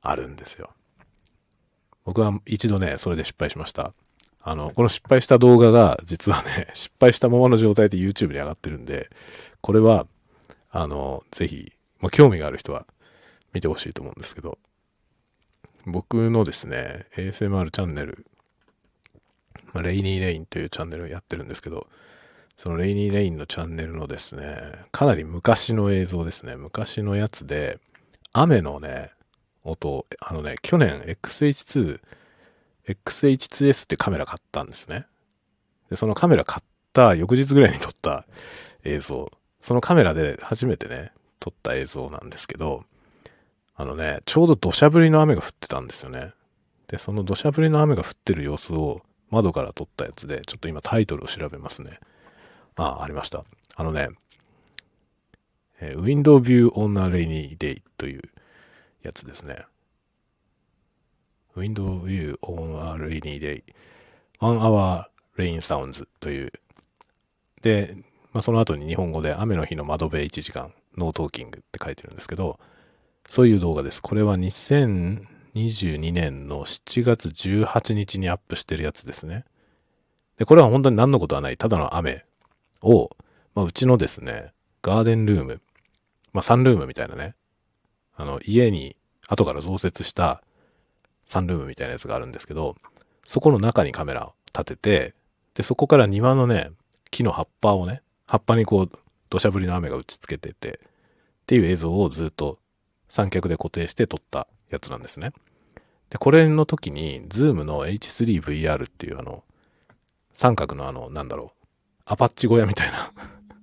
[0.00, 0.70] あるんですよ。
[2.04, 3.92] 僕は一度ね、それで失敗しました。
[4.40, 9.10] あの、この失敗した動画が実はね、失敗したままの状態で YouTube に上がってるんで、
[9.60, 10.06] これは、
[10.70, 12.86] あの、ぜひ、まあ、興味がある人は
[13.52, 14.58] 見てほしいと思うんですけど、
[15.86, 18.26] 僕のですね、ASMR チャンネル
[19.72, 21.86] まあ、レイニーレインというチャンネルをやってるんですけど、
[22.56, 27.78] そのレイニーレインのチャンネルのですね、かなり昔の映像ですね、昔のやつで、
[28.32, 29.10] 雨のね、
[29.64, 32.00] 音、あのね、去年 XH2、
[32.88, 35.06] XH2S ってカメラ買ったんですね。
[35.90, 38.24] で、そのカメラ買った翌日ぐらいに撮った
[38.84, 42.84] 映像、そのカメラで初めてね、撮った映像なんですけど、
[43.74, 46.32] あのね、ちょうど土砂降りの雨が降ってたんですよね。
[46.88, 52.00] で、その土砂降りの雨が降ってる様子を窓から撮ったやつで、ちょっと今タイトルを調べますね。
[52.76, 53.44] あ、ありました。
[53.76, 54.08] あのね、
[55.80, 58.22] えー、Window View on a Rainy Day という
[59.02, 59.64] やつですね。
[61.54, 63.62] Window View on a Rainy Day
[64.40, 65.04] One Hour
[65.36, 66.52] Rain Sounds という。
[67.62, 67.96] で、
[68.32, 72.58] まあ、その後に日本語で雨の日の窓辺1時間、 No Talking って書いてるんですけど、
[73.28, 74.02] そういう動画です。
[74.02, 79.44] これは2022年の7月18日にアップしてるやつですね。
[80.38, 82.24] で、これは本当に何のことはない、ただの雨
[82.82, 83.10] を、
[83.54, 85.60] まあ、うちのですね、ガーデンルーム、
[86.32, 87.34] まあ、サンルームみたいなね、
[88.16, 88.96] あの、家に
[89.28, 90.42] 後から増設した
[91.26, 92.76] サンルームみたいなやつがあるんですけど、
[93.24, 95.14] そこの中にカメラを立てて、
[95.54, 96.70] で、そこから庭のね、
[97.10, 98.90] 木の葉っぱをね、葉っぱにこう、
[99.30, 100.88] 土砂降りの雨が打ちつけてて、っ
[101.46, 102.58] ていう映像をずっと
[103.08, 105.32] 三脚で固定して撮ったやつなんですね。
[106.10, 109.44] で、これの時に、ズームの H3VR っていうあの、
[110.34, 111.64] 三角のあの、なんだろう、
[112.04, 113.12] アパッチ小屋みたいな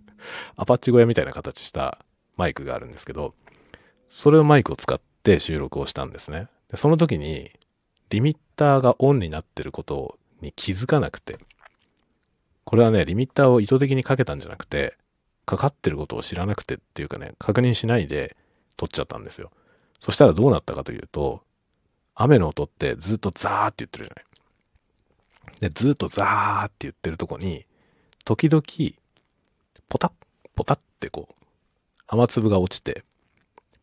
[0.58, 2.00] アパッチ小屋みたいな形した
[2.36, 3.36] マイクがあるんですけど、
[4.08, 6.48] それをマイクを使って収録をしたんですね。
[6.70, 7.52] で、その時に、
[8.10, 11.38] リミッターがオンになってることに気づかなくて、
[12.66, 14.98] これはね、リミッターを意図的にかけたんじゃなくて、
[15.46, 18.36] かかってることを知らなくてっていうかね、確認しないで
[18.76, 19.52] 撮っちゃったんですよ。
[20.00, 21.42] そしたらどうなったかというと、
[22.16, 24.26] 雨の音ってずっとザーって言ってるじゃない。
[25.60, 27.66] で、ずっとザーって言ってるとこに、
[28.24, 28.64] 時々、
[29.88, 30.12] ポタッ、
[30.56, 31.34] ポタッってこう、
[32.08, 33.04] 雨粒が落ちて、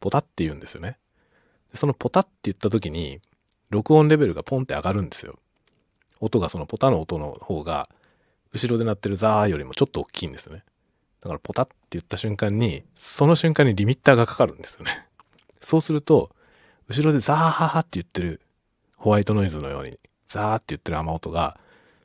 [0.00, 0.98] ポタッって言うんですよね。
[1.74, 3.20] そのポタッって言った時に、
[3.70, 5.38] 録音レベルがポンって上がるんですよ。
[6.20, 7.88] 音がそのポタの音の方が、
[8.52, 10.64] 後ろで鳴ってるザーよりもちょっと大きいんですよね。
[11.20, 15.06] だからポタッって言った瞬間に、その瞬間にリミッターがかかるんですよね。
[15.60, 16.30] そうすると、
[16.88, 18.40] 後ろでザーハハって言ってる
[18.96, 21.58] ホワイトノイズのように、ザーって言ってる雨音が、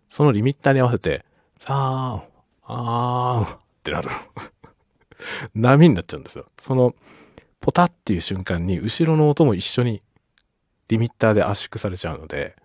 [0.10, 1.26] そのリミッターに合わせて、
[1.60, 2.22] ザーン、
[2.64, 4.10] あーんってなる。
[5.56, 6.46] 波になっちゃうんですよ。
[6.58, 6.96] その、
[7.60, 10.02] ポタっていう瞬間に、後ろの音も一緒に
[10.88, 12.56] リミッターで圧縮されちゃうので、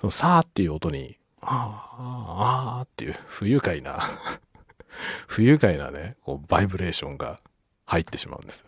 [0.00, 4.00] そのさーっていう音に、あー、あー、あっていう不愉快な
[5.26, 7.40] 不愉快なね、こう、バイブレーションが
[7.86, 8.66] 入ってしまうんですよ。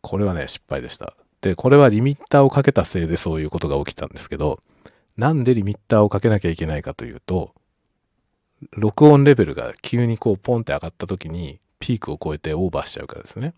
[0.00, 1.14] これはね、失敗でした。
[1.40, 4.62] で、これはリミッターをかけたせいでそういうことが起きたんですけど、
[5.16, 7.54] なんでリミッターをかけなきゃいけないかというと、
[8.72, 13.54] 録音レベルが急にこうポンって上がった時にピークを超えてオーバーしちゃうからですね。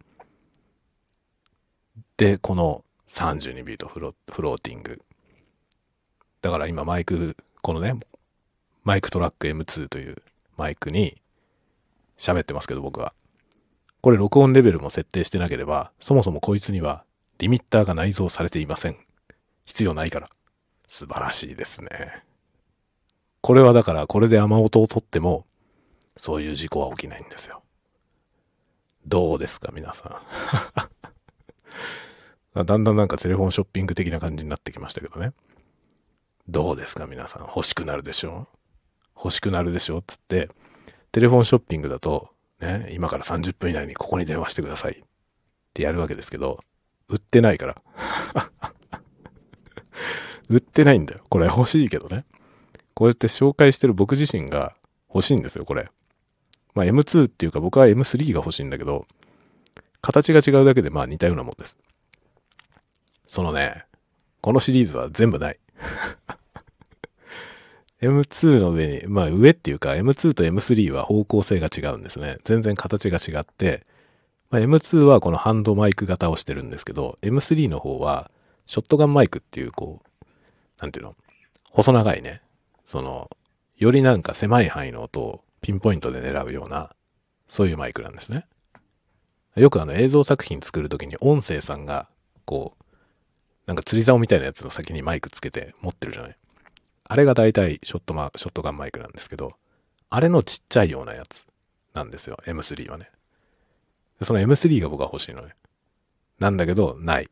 [2.16, 5.00] で、この32ビットフロフローティング。
[6.42, 7.36] だから今マイク、
[7.66, 7.94] このね、
[8.84, 10.22] マイクトラック M2 という
[10.56, 11.20] マイクに
[12.16, 13.12] 喋ってますけど僕は。
[14.02, 17.02] これ録音レベルも設定してなければ、そもそもこいつには
[17.38, 18.96] リミッターが内蔵されていません。
[19.64, 20.28] 必要ないから。
[20.86, 21.88] 素晴らしいですね。
[23.40, 25.44] これはだからこれで雨音を取っても、
[26.16, 27.64] そういう事故は起きないんですよ。
[29.08, 30.22] どうですか皆さ
[32.54, 32.62] ん。
[32.64, 35.32] だんだんなんかテレフォンショッピング的な感じになってきましたけどね。
[36.48, 37.42] どうですか皆さん。
[37.42, 38.46] 欲しくなるでしょ？
[39.16, 40.02] 欲しくなるでしょ？
[40.06, 40.48] つって、
[41.10, 42.30] テレフォンショッピングだと、
[42.60, 45.02] ね、今から30分以内にここに電話してくださいっ
[45.74, 46.60] てやるわけですけど、
[47.08, 47.82] 売ってないから。
[50.48, 51.24] 売ってないんだよ。
[51.28, 52.24] これ欲しいけどね。
[52.94, 54.76] こうやって紹介してる僕自身が
[55.12, 55.90] 欲しいんですよ、これ。
[56.74, 59.06] まあ M2 っていうか僕は M3 が欲しいんだけど、
[60.00, 61.76] 形が違うだけでまあ似たようなもんです。
[63.26, 63.86] そのね、
[64.40, 65.58] このシリーズは全部ない。
[68.00, 72.38] M2 の上に、まあ上っていうか M2 と M3 は方向性が違うんですね。
[72.44, 73.84] 全然形が違って、
[74.50, 78.30] まあ、M2 はこのハンドマイク型をしてるんですけど、M3 の方は
[78.66, 80.24] ショットガンマイクっていうこう、
[80.80, 81.16] なんていうの？
[81.70, 82.42] 細長いね。
[82.84, 83.30] その、
[83.76, 86.94] よりなんか狭い範囲の音をピンポイントで狙うような、
[87.48, 88.46] そういうマイクなんですね。
[89.56, 92.08] よくあの映像作品作るときに音声さんが、
[92.44, 92.84] こう、
[93.66, 96.36] なんか釣り竿みたいなやつの先にマイクつけて持ってるじゃない？
[97.08, 99.52] あれが大体ショットマ、ショットガンマイクなんですけど、
[100.10, 101.46] あれのちっちゃいようなやつ
[101.94, 103.10] なんですよ、M3 はね。
[104.22, 105.54] その M3 が僕は欲しいのね。
[106.38, 107.28] なんだけど、ない。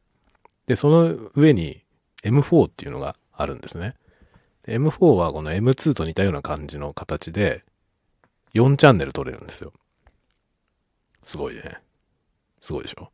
[0.66, 1.82] で、その上に
[2.22, 3.94] M4 っていうのがあるんですね。
[4.66, 7.62] M4 はこの M2 と似たような感じの形で、
[8.54, 9.72] 4チャンネル撮れるんですよ。
[11.22, 11.78] すごいね。
[12.60, 13.10] すごいでしょ？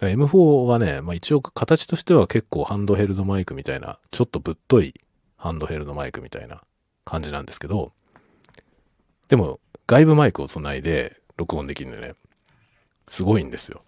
[0.00, 4.94] M4 はね、まあ一応形としては結構ハンドヘルドマイクみたいな、ちょっとぶっとい
[5.36, 6.62] ハンドヘルドマイクみたいな
[7.04, 7.92] 感じなんですけど、
[9.28, 12.14] でも外部マイクをつないで録音できるんでね、
[13.08, 13.82] すごいんですよ。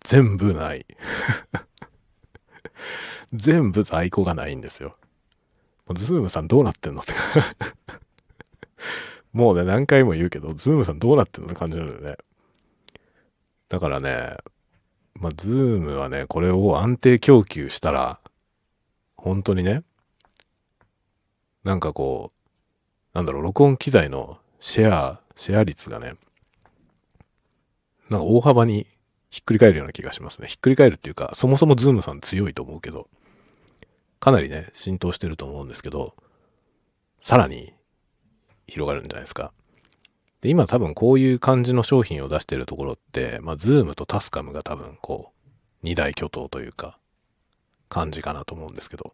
[0.00, 0.86] 全部ない。
[3.34, 4.94] 全部在庫がないんですよ。
[5.94, 7.14] ズームさんどうなってんのって
[9.32, 12.16] もうね、何回も言うけど、ズームさんどうなってんのって感じなのよね。
[13.68, 14.36] だからね、
[15.14, 18.20] まあ、ズームはね、これを安定供給したら、
[19.16, 19.82] 本当にね、
[21.64, 26.14] なんかこう、なんだろう、録音機材のシェア、シェア率がね、
[28.08, 28.86] なんか大幅に
[29.30, 30.48] ひっくり返るような気がしますね。
[30.48, 33.08] ひっくり返るっていうか、そもそもズームさん強いと思うけど、
[34.20, 36.14] かなりね、浸透してると思うんですけど、
[37.20, 37.74] さらに
[38.66, 39.52] 広がるんじゃないですか。
[40.40, 45.48] で、今多分こういう感じの商品を出してるところって、まあ、ズームとタスカムが多分こう、
[45.82, 46.98] 二大巨頭というか、
[47.88, 49.12] 感じかなと思うんですけど、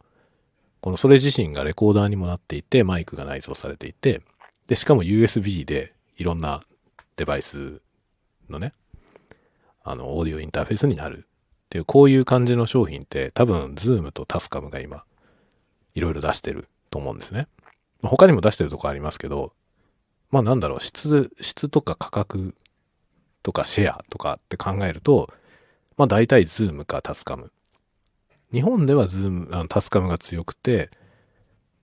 [0.81, 4.21] このそれ自身がレコーダーにもなっていて、マイクが内蔵されていて、
[4.67, 6.63] で、しかも USB でいろんな
[7.17, 7.81] デバイス
[8.51, 8.73] のね、
[9.83, 15.05] あの、オーディオインターフェースになるっていう、こういう感じの商品って多分、ズームとタスカムが今、
[15.95, 17.47] いろいろ出してると思うんですね。
[18.03, 19.53] 他にも出してるとこありますけど、
[20.35, 22.57] まあなんだろう、質、質とか価格
[23.45, 25.33] とかシェアとかって考えると、
[25.97, 27.53] まあ大体ズームかタスカム
[28.53, 30.91] 日本ではズーム、あのタスカムが強くて、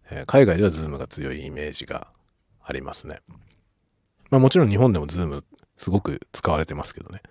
[0.09, 2.09] えー、海外ではズームが強いイメージが
[2.61, 3.21] ありますね。
[4.29, 5.45] まあもちろん日本でもズーム
[5.77, 7.21] すごく使われてますけどね。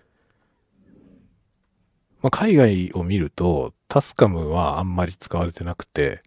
[2.22, 6.22] まあ海外を見るとタスカムはあんまり使われてなくて、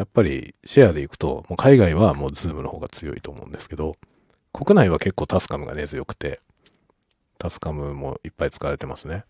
[0.00, 3.96] やっぱりシェアでいくと、もう海外はもうズームの方が強いと思うんですけど、
[4.50, 6.40] 国内は結構タスカムが根強くて、
[7.36, 9.24] タスカムもいっぱい使われてますね。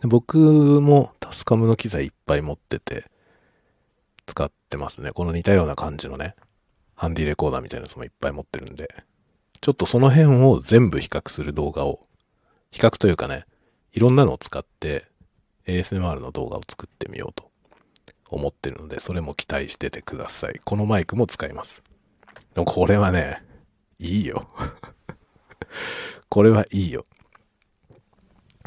[0.00, 0.38] で僕
[0.80, 3.10] もタスカムの機材いっぱい持ってて、
[4.26, 5.10] 使ってますね。
[5.10, 6.36] この似たような感じのね、
[6.94, 8.94] ハンディレコーダーみたいなやつもいっぱい持ってるんで、
[9.60, 11.98] ちょっとその辺を全部比較する動画を、
[12.70, 13.44] 比較というかね、
[13.92, 15.06] いろんなのを使って
[15.66, 17.49] ASMR の動画を作ってみようと
[18.30, 20.60] 思ってるので、それも期待しててください。
[20.64, 21.82] このマイクも使います。
[22.54, 23.42] でもこれはね、
[23.98, 24.48] いいよ。
[26.28, 27.04] これはいいよ。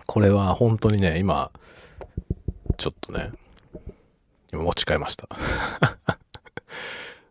[0.06, 1.52] これは本当にね、今、
[2.78, 3.32] ちょっとね、
[4.52, 5.28] 今持ち替えました。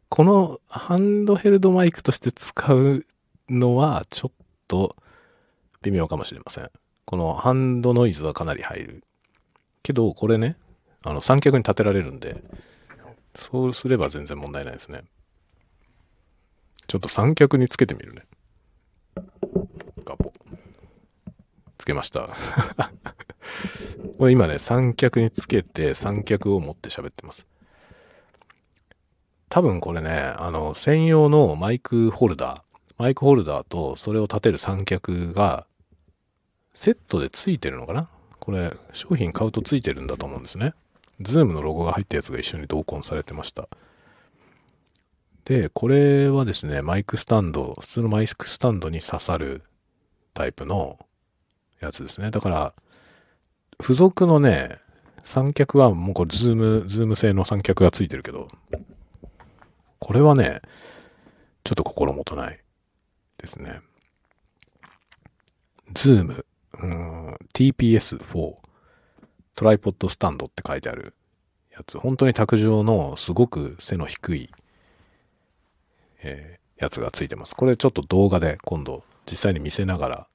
[0.08, 3.06] このハンドヘルドマイクとして使う
[3.48, 4.96] のはちょっと
[5.82, 6.70] 微妙かもしれません。
[7.04, 9.04] このハンドノイズはかなり入る。
[9.82, 10.56] けど、これね、
[11.04, 12.42] あの三脚に立てられるんで、
[13.34, 15.02] そうすれば全然問題ないですね。
[16.86, 18.22] ちょっと三脚につけてみるね。
[20.04, 20.32] ガポ。
[21.78, 22.28] つけました。
[24.18, 27.46] これ今ね、三脚につけて三脚を持って喋ってます。
[29.48, 32.62] 多分これね、あの、専用のマイクホルダー、
[32.98, 35.66] マイクホルダーとそれを立てる三脚が
[36.72, 38.08] セットでついてるのかな？
[38.38, 40.74] これ商品買うとついてるんだと思うんですね。
[41.22, 43.68] ズームのロゴが入ったやつが一緒に同梱されてました。
[45.44, 49.62] で、これはですね、マイクスタンド、普通のマイクスタンドに刺さる
[50.34, 50.98] タイプの
[51.80, 52.30] やつですね。
[52.30, 52.74] だから、
[53.80, 54.78] 付属のね、
[55.24, 58.48] 三脚はもうこれズーム、ズーム製の三脚がついてるけど、
[59.98, 60.60] これはね、
[61.64, 62.60] ちょっと心もとない
[63.38, 63.80] ですね。
[65.92, 66.46] ズーム、
[66.80, 68.56] うん、TPS4
[69.54, 71.14] Tripod Stand って書いてある
[71.72, 71.98] やつ。
[71.98, 74.50] 本当に卓上のすごく背の低い、
[76.22, 77.54] えー、やつがついてます。
[77.54, 80.26] これちょっと動画で今度実際に見せながら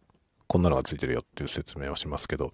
[0.47, 2.51] こんなのがついてるよっていう説明をしますけど、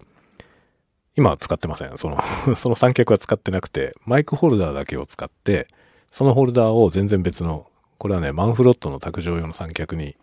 [1.16, 1.96] 今は使ってません。
[1.96, 2.20] その
[2.56, 5.68] その三脚は使ってなくて、マイクホルダーだけを使って、
[6.10, 10.16] そのホルダーを全然別の、これはね、マンフロットの卓上用の三脚に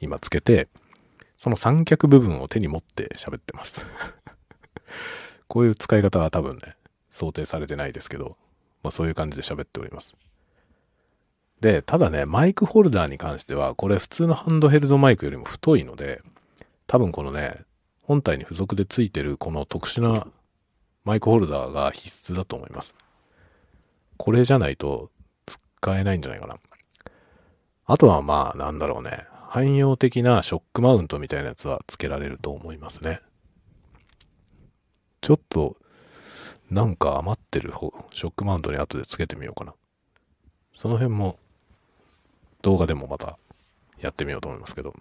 [0.00, 0.68] 今つけて、
[1.36, 3.84] その三脚部分を手に持って喋ってます
[5.48, 6.76] こういう使い方は多分ね、
[7.10, 8.36] 想定されてないですけど、
[8.82, 10.16] まあそういう感じで喋っております。
[11.60, 16.22] で、ただね、マイクホルダーに関しては、これ普通のハンドヘルドマイクよりも太いので、
[16.86, 17.62] 多分このね、
[18.02, 20.26] 本体に付属で付いてるこの特殊な
[21.04, 22.94] マイクホルダーが必須だと思います。
[24.16, 25.10] これじゃないと
[25.46, 26.56] 使えないんじゃないかな。
[27.86, 29.26] あとはまあなんだろうね。
[29.48, 33.20] 汎用的なショックマウントみたいなやつは付けられると思いますね。
[35.26, 35.76] ちょっと
[36.70, 37.72] なんか余ってる
[38.14, 39.74] ショックマウントに後で付けてみようかな。
[40.72, 41.40] その辺も
[42.62, 43.36] 動画でもまた
[43.98, 44.94] やってみようと思いますけど。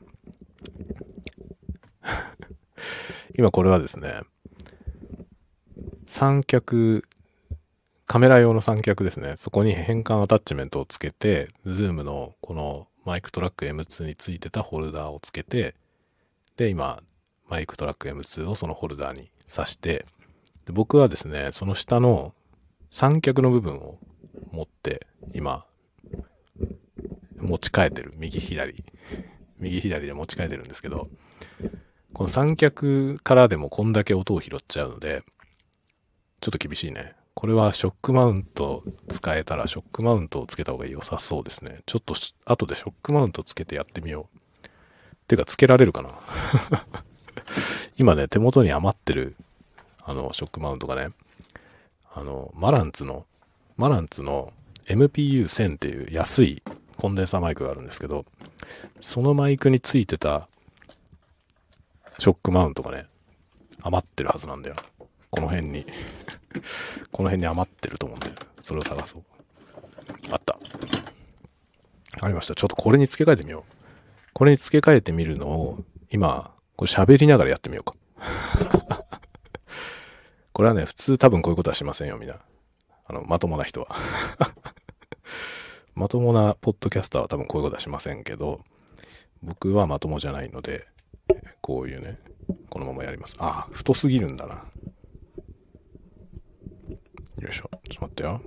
[3.37, 4.21] 今これはですね、
[6.07, 7.07] 三脚、
[8.07, 9.35] カメラ用の三脚ですね。
[9.37, 15.75] そこに変換アタッチメントをつけて、ズームのこのマイクトラック M2 についてたホルダーをつけて、
[16.57, 17.03] で、今、
[17.47, 20.03] マイクトラック M2 をそのホルダーに挿して、
[20.65, 22.33] で僕はですね、その下の
[22.91, 23.99] 三脚の部分を
[24.51, 25.65] 持って、今、
[27.39, 28.13] 持ち替えてる。
[28.17, 28.83] 右左。
[29.59, 31.07] 右左で持ち替えてるんですけど、
[32.13, 35.23] この三脚からでもこんだけ音を拾っちゃうので、
[36.41, 37.15] ちょっと厳しいね。
[37.33, 41.81] これはショックマウント使えたらショックマウントをつけた方が良さそうですね。
[41.85, 44.67] ちょっと後でショックマウントつけてやってみよう。
[45.27, 46.11] てかつけられるかな？
[47.97, 49.35] 今ね、手元に余ってる
[50.05, 51.09] あのショックマウントがね、
[52.13, 53.25] あの、マランツの、
[53.75, 54.53] マランツの
[54.87, 56.63] MPU1000 っていう安い
[56.97, 58.25] コンデンサーマイクがあるんですけど、
[59.01, 60.47] そのマイクについてた
[62.19, 63.07] ショックマウントがね、
[63.81, 64.75] 余ってるはずなんだよ。
[65.31, 65.85] この辺に
[67.11, 68.33] この辺に余ってると思うんだよ。
[68.59, 69.23] それを探そう。
[70.31, 70.57] あった。
[72.21, 72.55] ありました。
[72.55, 73.73] ちょっとこれに付け替えてみよう。
[74.33, 75.79] これに付け替えてみるのを、
[76.09, 79.04] 今、これ喋りながらやってみようか。
[80.55, 82.39] これはね、普通多分こういうことはしませんよ、みんな。
[83.07, 83.89] あの、まともな人は。
[85.95, 88.63] まともなポッドキャスターは多分こういうことはしませんけど、
[89.43, 90.87] 僕はまともじゃないので、
[91.59, 92.21] こういうね、
[92.69, 93.35] このままやります。
[93.37, 94.63] あ、太すぎるんだな。
[97.41, 98.41] よいしょちょっと待ってよ。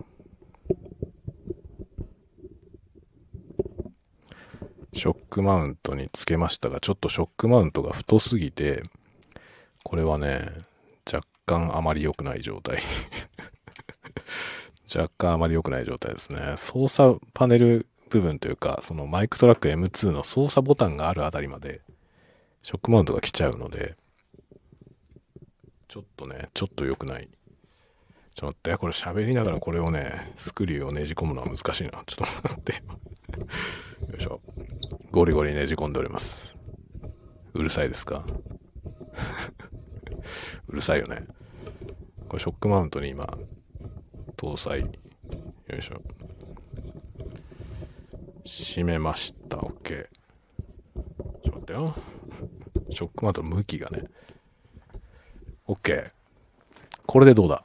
[4.94, 8.82] ショックマウントにつけましたが、ちょっとショックマウントが太すぎて、
[9.84, 10.67] これはね、
[11.48, 12.82] 干あまり良くない状態。
[14.94, 16.54] 若干あまり良くない状態ですね。
[16.58, 21.80] 操作パネル部分というか、そのマイクトラック M2 の操作ボタンがあるあたりまで、
[22.62, 23.96] ショックマウントが来ちゃうので、
[25.88, 27.28] ちょっとね、ちょっと良くない。
[28.34, 32.02] ちょっと待って、これ喋りながらこれをね、スクリューをねじ込むのは難しいな。
[32.06, 32.72] ちょっと待って。
[32.74, 32.80] よ
[34.16, 34.40] いしょ。
[35.10, 36.56] ゴリゴリねじ込んでおります。
[37.54, 38.24] うるさいですか？
[40.68, 41.26] うるさいよね。
[42.28, 43.24] これショックマウントに今、
[44.36, 44.80] 搭載。
[44.80, 44.88] よ
[45.78, 46.00] いしょ。
[48.46, 49.56] 閉めました。
[49.58, 50.06] OK。
[51.42, 51.94] ちょっと待ってよ。
[52.90, 54.04] ショックマウントの向きがね。
[55.66, 56.10] OK。
[57.06, 57.64] これでどうだ？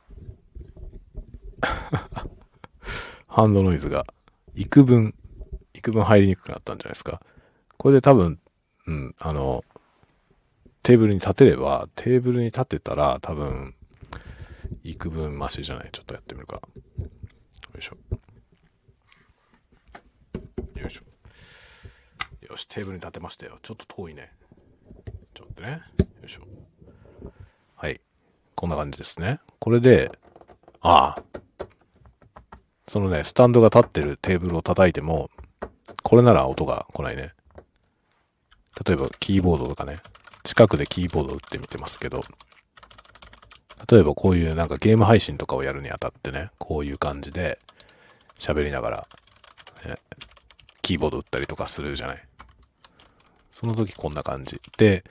[3.27, 4.05] ハンドノイズが
[4.55, 5.13] 幾分、
[5.73, 7.21] 幾分入りにくくなったんじゃないですか？
[7.77, 8.39] これで多分、
[8.87, 9.63] うん、あの、
[10.83, 13.73] テーブルに立てれば、テーブルに立てたら多分、
[14.83, 16.55] 幾分マシじゃないちょっとやってみるか。
[16.55, 17.09] よ
[17.79, 17.97] いしょ。
[20.79, 21.03] よいしょ。
[22.45, 23.59] よし、テーブルに立てましたよ。
[23.61, 24.33] ちょっと遠いね。
[25.33, 25.81] ちょっとね。
[25.99, 26.41] よいしょ。
[27.75, 28.01] はい。
[28.55, 29.39] こんな感じですね。
[29.59, 30.11] これで、
[30.81, 31.23] ああ。
[32.87, 35.31] そのね、スタンドが立ってるテーブルを叩いても、
[36.03, 37.33] これなら音が来ないね。
[38.85, 39.97] 例えばキーボードとかね、
[40.43, 42.23] 近くでキーボード打ってみてますけど、
[43.89, 47.59] 例えばこういうなんかゲーム配信とかをやるにあたってね、こういう感じで
[48.39, 49.07] 喋りながら、
[49.85, 49.97] ね、
[50.81, 52.23] キーボード打ったりとかするじゃない。
[53.49, 54.61] その時こんな感じ。
[54.77, 55.03] で、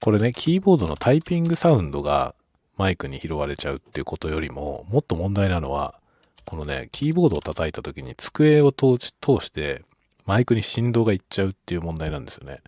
[0.00, 2.34] これね、キーボードのタイピングサウンドが
[2.76, 5.98] マイクに拾われちゃうっていうことよりも、もっと問題なのは、
[6.44, 9.82] このね、キーボードを叩いた時に机を通して
[10.26, 12.60] マイクに振動がいっちゃうっていう問題なんですよね。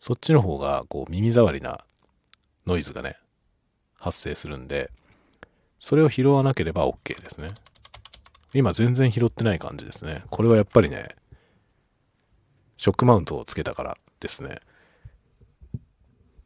[0.00, 1.84] そっちの方が、こう、耳障りな
[2.66, 3.16] ノイズがね、
[4.00, 4.90] 発生するんで、
[5.78, 7.50] それを拾わなければ OK ですね。
[8.52, 10.24] 今全然拾ってない感じですね。
[10.30, 11.14] これはやっぱりね、
[12.76, 14.58] ショックマウントをつけたからですね。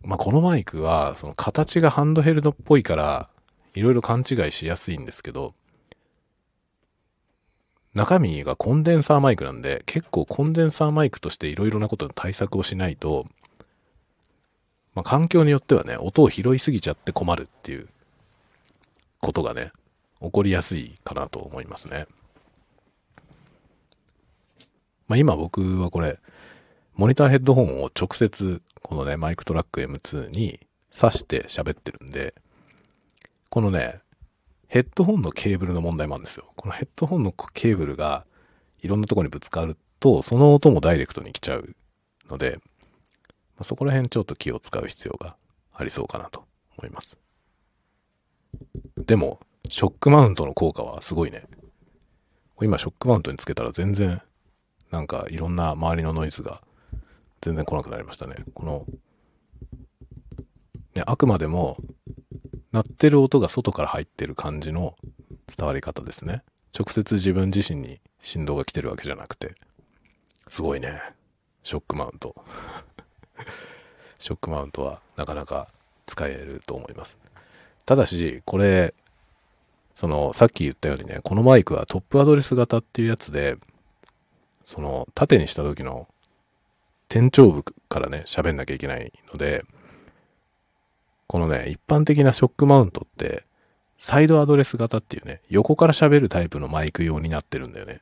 [0.03, 3.31] まあ、このマイクは、その形がハンドヘルドっぽいから、
[3.73, 5.55] いろいろ勘違いしやすいんですけど、
[7.95, 13.27] 中身がコンデンサーマイクなんで、結構コンデンサーマイクとしていろいろなことの対策をしないと、
[14.95, 17.89] まあ、環境によってはね、音を拾いすぎちゃって困るっていう
[19.21, 19.73] ことがね、
[20.21, 22.07] 起こりやすいかなと思いますね。
[25.09, 26.19] まあ、今僕はこれ、
[26.95, 30.61] モニターヘッドホンを直接、このね、マイクトラック M2 に
[30.93, 32.35] 挿して喋ってるんで、
[33.51, 34.01] このね、
[34.69, 36.47] ヘッドホンのケーブルの問題もあるんですよ。
[36.57, 38.25] このヘッドホンのケーブルが
[38.83, 41.77] いろんなとこにぶつかると、その音もダイレクトに来ちゃう
[42.29, 42.59] ので、
[43.59, 45.37] ま、そこら辺ちょっと気を使う必要が
[45.73, 46.45] ありそうかなと
[46.79, 47.19] 思います。
[48.97, 51.47] でも、ショックマウントの効果はすごいね。
[52.63, 54.23] 今、ショックマウントにつけたら全然、
[54.91, 56.63] なんかいろんな周りのノイズが
[57.41, 58.37] 全然来なくなりましたね。
[58.55, 58.87] この、
[60.95, 61.77] ね、あくまでも、
[62.73, 64.97] 鳴ってる音が外から入ってる感じの
[65.57, 66.43] 伝わり方ですね。
[66.77, 69.55] 直接自分自身に振動が来てるわけじゃなくて。
[70.49, 71.01] すごいね。
[71.63, 72.35] ショックマウント。
[74.19, 75.69] ショックマウントはなかなか
[76.07, 77.19] 使えると思います。
[77.87, 78.95] ただし、これ、
[79.95, 83.57] その、さっき言ったようにね、このマイクはトップアドレス型っていうやつで、
[84.63, 86.09] その、縦にした時の
[87.09, 89.65] 天頂部からね、喋んなきゃいけないので、
[91.27, 93.45] このね、一般的なショックマウントって、
[93.99, 98.01] サイドアドレス型っていうね、横から喋るタイプのマイク用になってるんだよね。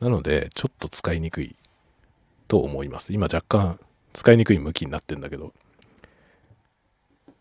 [0.00, 1.56] なので、ちょっと使いにくい
[2.48, 3.12] と思います。
[3.12, 3.80] 今若干
[4.12, 5.52] 使いにくい向きになってんだけど。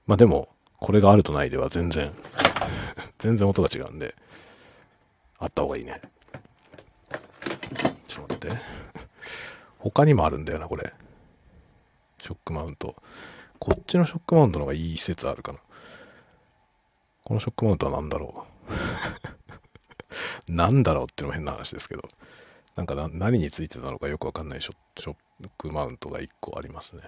[0.08, 0.50] まあでも、
[0.80, 2.12] これがあるとないでは全然
[3.20, 4.16] 全然音が違うんで、
[5.38, 6.02] あった方がいいね。
[8.08, 8.58] ちょっと待って。
[9.80, 10.94] 他にもあるんだよな、これ。
[12.20, 12.96] ショックマウント。
[13.60, 15.60] こっちのショックマウントの方がいい説あるかな。
[17.24, 18.72] このショックマウントは何だろう。
[20.52, 22.10] 何だろうっていうのも変な話ですけど。
[22.76, 25.16] なんか何についてたのかよくわかんないショッ
[25.58, 27.04] クマウントが1個ありますね。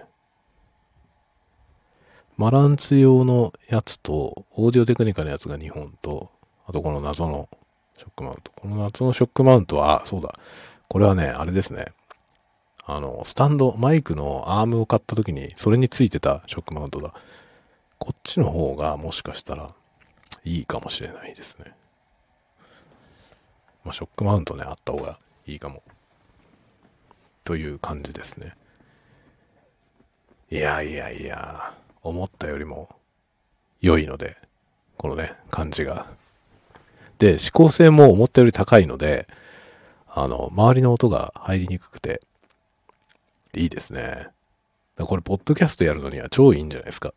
[2.36, 6.30] マランツ用のやつと、オーディオテクニカのやつが2本と、
[6.66, 7.48] あとこの謎の
[7.96, 8.50] ショックマウント。
[8.56, 10.34] この謎のショックマウントは、そうだ。
[10.88, 11.86] これはね、あれですね。
[12.84, 17.14] あの、スタンド、マイクのアームを買った時に、それについてたショックマウントだ。
[17.98, 19.68] こっちの方がもしかしたら
[20.44, 21.72] いいかもしれないですね。
[23.84, 25.82] まあ、ショックマウントね、あった方がいいかも。
[27.44, 28.54] という感じですね。
[30.50, 32.88] いやいやいや、思ったよりも
[33.80, 34.36] 良いので、
[34.96, 36.06] このね、感じが。
[37.18, 39.28] で、指向性も思ったより高いので、
[40.08, 42.22] あの、周りの音が入りにくくて、
[43.54, 44.28] いいですね。
[44.96, 47.12] これ、ポッドキャストやるのには超いいんじゃないですか。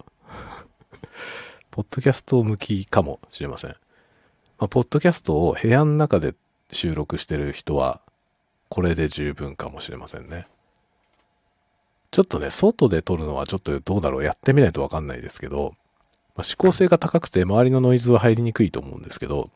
[1.71, 3.71] ポッドキャスト向きかもしれません。
[4.57, 6.33] まあ、ポッドキャストを部屋の中で
[6.71, 8.01] 収録してる人は、
[8.69, 10.47] これで十分かもしれませんね。
[12.11, 14.23] ちょっとね、外で撮るのはちょっとどうだろう。
[14.23, 15.75] やってみないとわかんないですけど、
[16.35, 19.49] まあ、指向性が高くて周りのノイズは入りにくいと思うんですけど、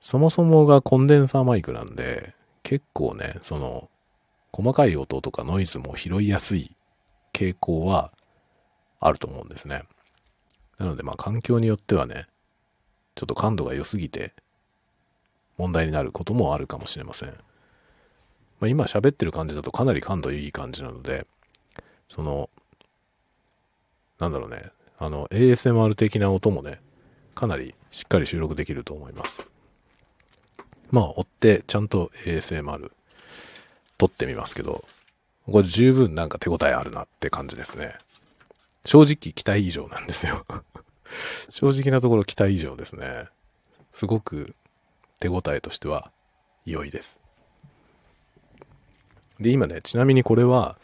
[0.00, 3.88] そもそもがコンデンサーマイクなんで、結構ね、その、
[4.52, 6.76] 細かい音とかノイズも拾いやすい
[7.32, 8.12] 傾向は
[9.00, 9.84] あると思うんですね。
[10.78, 12.26] なので、まあ環境によってはね、
[13.14, 14.32] ちょっと感度が良すぎて
[15.58, 17.34] 問題になることもあるかもしれません。
[18.62, 21.26] まあ、今喋ってる感じだとかなり感度いい感じなので、
[22.08, 22.48] その、
[24.20, 26.80] なんだろうね、あの ASMR 的な音もね、
[27.34, 29.50] かなりしっかり収録できると思います。
[30.92, 32.92] まあ、追ってちゃんと ASMR
[33.98, 34.84] 撮ってみますけど、
[35.50, 37.96] これ十分なんか手応えあるなって感じですね。
[38.84, 40.46] 正直期待以上なんですよ
[41.50, 43.26] 正直なところ期待以上ですね。
[43.90, 44.54] すごく
[45.18, 46.12] 手応えとしては
[46.64, 47.21] 良いです。
[49.42, 50.78] で、今ね、ちなみにこれは、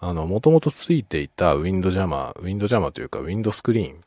[0.00, 4.00] あの、もともとついていたウィンドジャマー、ウィンドジャマーというかウィンドスクリーン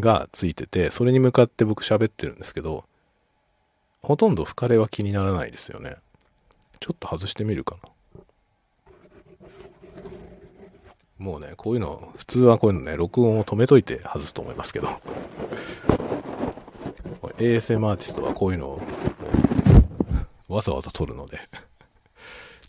[0.00, 2.84] がついてて、それに向かって僕喋ってるんですけど、
[4.02, 5.96] ほとんど吹かれは気にならないですよね。
[6.80, 7.90] ちょっと外してみるかな。
[11.18, 14.88] もうね、こういうの、普通はこういうのね、録音を止めといて外すと思いますけど、
[17.36, 18.80] ASM アーティストはこういうのを、
[20.48, 21.38] わざわざ撮るので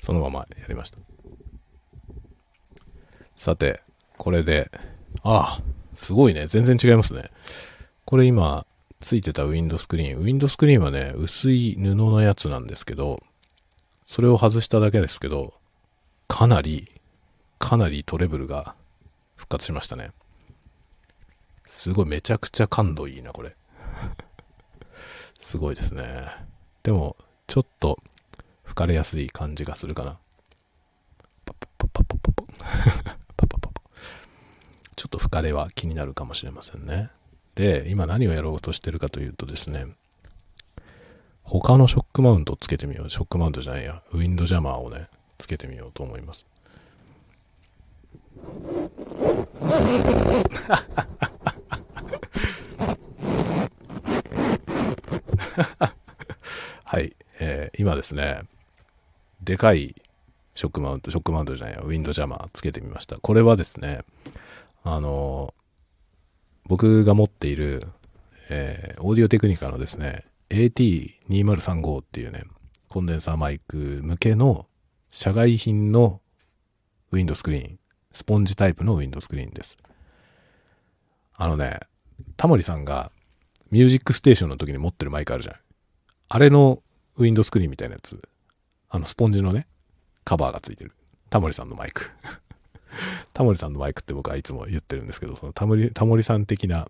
[0.02, 0.98] そのままやりました。
[3.36, 3.82] さて、
[4.18, 4.70] これで、
[5.24, 5.62] ああ、
[5.96, 7.30] すごいね、全然違いますね。
[8.06, 8.66] これ今、
[9.00, 10.20] ついてたウィンドスクリーン。
[10.20, 13.22] ウィンドスクリーンはね、薄い布のやつなんですけど、
[14.04, 15.54] それを外しただけですけど、
[16.28, 16.92] かなり、
[17.60, 18.76] かなりトレブルが
[19.36, 20.12] 復活しましたね。
[21.68, 23.56] すごい、めちゃくちゃ感度いいな、これ。
[25.40, 26.28] すごいですね。
[26.84, 27.16] でも、
[27.48, 28.02] ちょっと、
[28.72, 30.18] 吹かれやすい感じがするかな。
[31.46, 32.44] パパパパパパパ。
[33.36, 33.82] パパパパ。
[34.96, 37.10] ちょっと吹かれは気になるかもしれませんね。
[37.56, 39.88] で、今何をやろうとしてるかというとですね、
[41.44, 43.10] 他のショックマウントをつけてみよう。
[43.10, 44.02] ショックマウントじゃないや。
[44.14, 46.46] ウィンドジャマーをね、つけてみようと思います。
[56.86, 58.44] はい、えー、今ですね、
[59.44, 59.96] でかい
[60.56, 63.18] ショックマウント、ショックマウントじゃないや、ウィンドジャマーつけてみました。
[63.18, 64.02] これはですね、
[64.84, 65.54] あの
[66.66, 67.88] 僕が持っている、
[68.50, 72.44] えー、オーディオテクニカのですね、AT2035 っていうね、
[72.90, 74.68] コンデンサーマイク向けの
[75.10, 76.22] 社外品の
[77.12, 77.80] ウィンドスクリーン、
[78.12, 79.78] スポンジタイプのウィンドスクリーンです。
[81.34, 81.80] あのね、
[82.38, 83.12] タモリさんが
[83.72, 85.56] ミュージックステーションの時に持ってるマイクあるじゃん。
[86.28, 86.84] あれの
[87.18, 88.22] ウィンドスクリーンみたいなやつ。
[88.94, 89.68] あのスポンジのね、
[90.26, 90.92] カバーがついてる。
[91.30, 92.12] タモリさんのマイク。
[93.32, 96.90] タモリさんのマイクって僕はいつも言ってるんですけど、そのタモリ、タモリさん的な、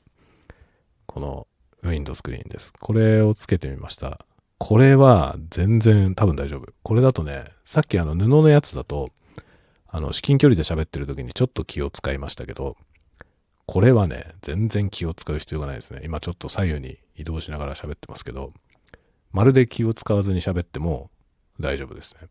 [1.05, 1.47] この
[1.83, 2.73] ウィンドスクリーンです。
[2.79, 4.25] これをつけてみました。
[4.57, 6.73] これは全然多分大丈夫。
[6.81, 9.11] これだとね、さっきあの布のやつだと、
[9.87, 12.77] あの、至近距離で喋ってる時にちょっと気を使いましたけど、
[13.67, 16.01] これはね、全然気を使う必要がないですね。
[16.03, 18.49] 今ちょっと左右に移動しながら喋ってますけど、
[19.31, 21.11] まるで気を使わずに喋っても
[21.61, 22.27] 大丈夫ですね。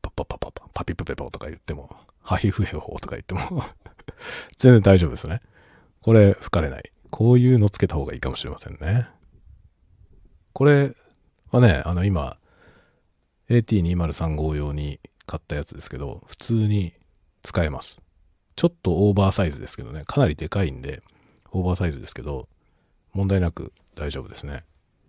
[0.00, 3.64] パパパパパパピプペポとか言っても、ハヒフヘホとか言っても
[4.58, 5.40] 全然大丈夫ですね。
[6.00, 6.92] これ吹かれない。
[7.10, 9.08] こういうのつけた方がいいかもしれませんね。
[10.52, 10.94] これ
[11.50, 12.38] はね、あの今、
[13.48, 16.92] AT2035 用に買ったやつですけど、普通に
[17.42, 18.00] 使えます。
[18.56, 21.02] ちょっとオーバーサイズですけどね、かなりでかいんで、
[21.50, 22.48] オーバーサイズですけど、
[23.12, 24.64] 問題なく大丈夫ですね。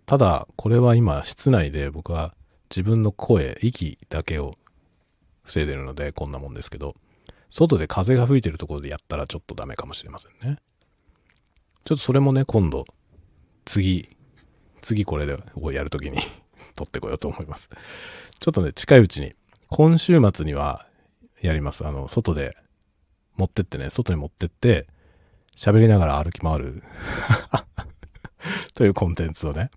[0.06, 2.34] ただ、これは今、室内で僕は
[2.70, 4.54] 自分の声、息だけを
[5.42, 6.94] 防いでるので、こんなもんですけど、
[7.50, 10.58] 外で風が吹いてるところでやったらちょっとダメかもしれませんね。
[11.84, 12.84] ちょっとそれもね、今度、
[13.64, 14.16] 次、
[14.80, 16.18] 次これでをやるときに
[16.76, 17.68] 撮ってこようと思います。
[18.38, 19.34] ちょっとね、近いうちに、
[19.68, 20.86] 今週末には
[21.40, 21.84] やります。
[21.84, 22.56] あの、外で
[23.36, 24.86] 持ってってね、外に持ってって、
[25.56, 26.84] 喋りながら歩き回る
[28.74, 29.70] というコンテンツをね、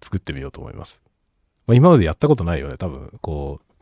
[0.00, 1.03] 作ってみようと思います。
[1.66, 2.76] まあ、今までやったことないよね。
[2.76, 3.74] 多分、こう、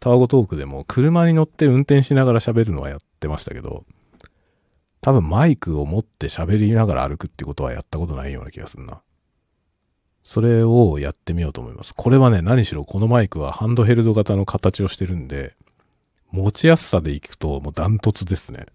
[0.00, 3.84] タワゴトークでも車に乗って運転しながら喋るのはやってましたけど、
[5.00, 9.00] 多分マイクを持って喋りながら歩くってことはやったことないような気がするな。
[10.22, 11.94] それをやってみようと思います。
[11.94, 15.54] これはね、何しろこのマイクはハンドヘルド型の形をしてるんで、
[16.32, 18.66] 持ちやすさでいくともうダントツですね。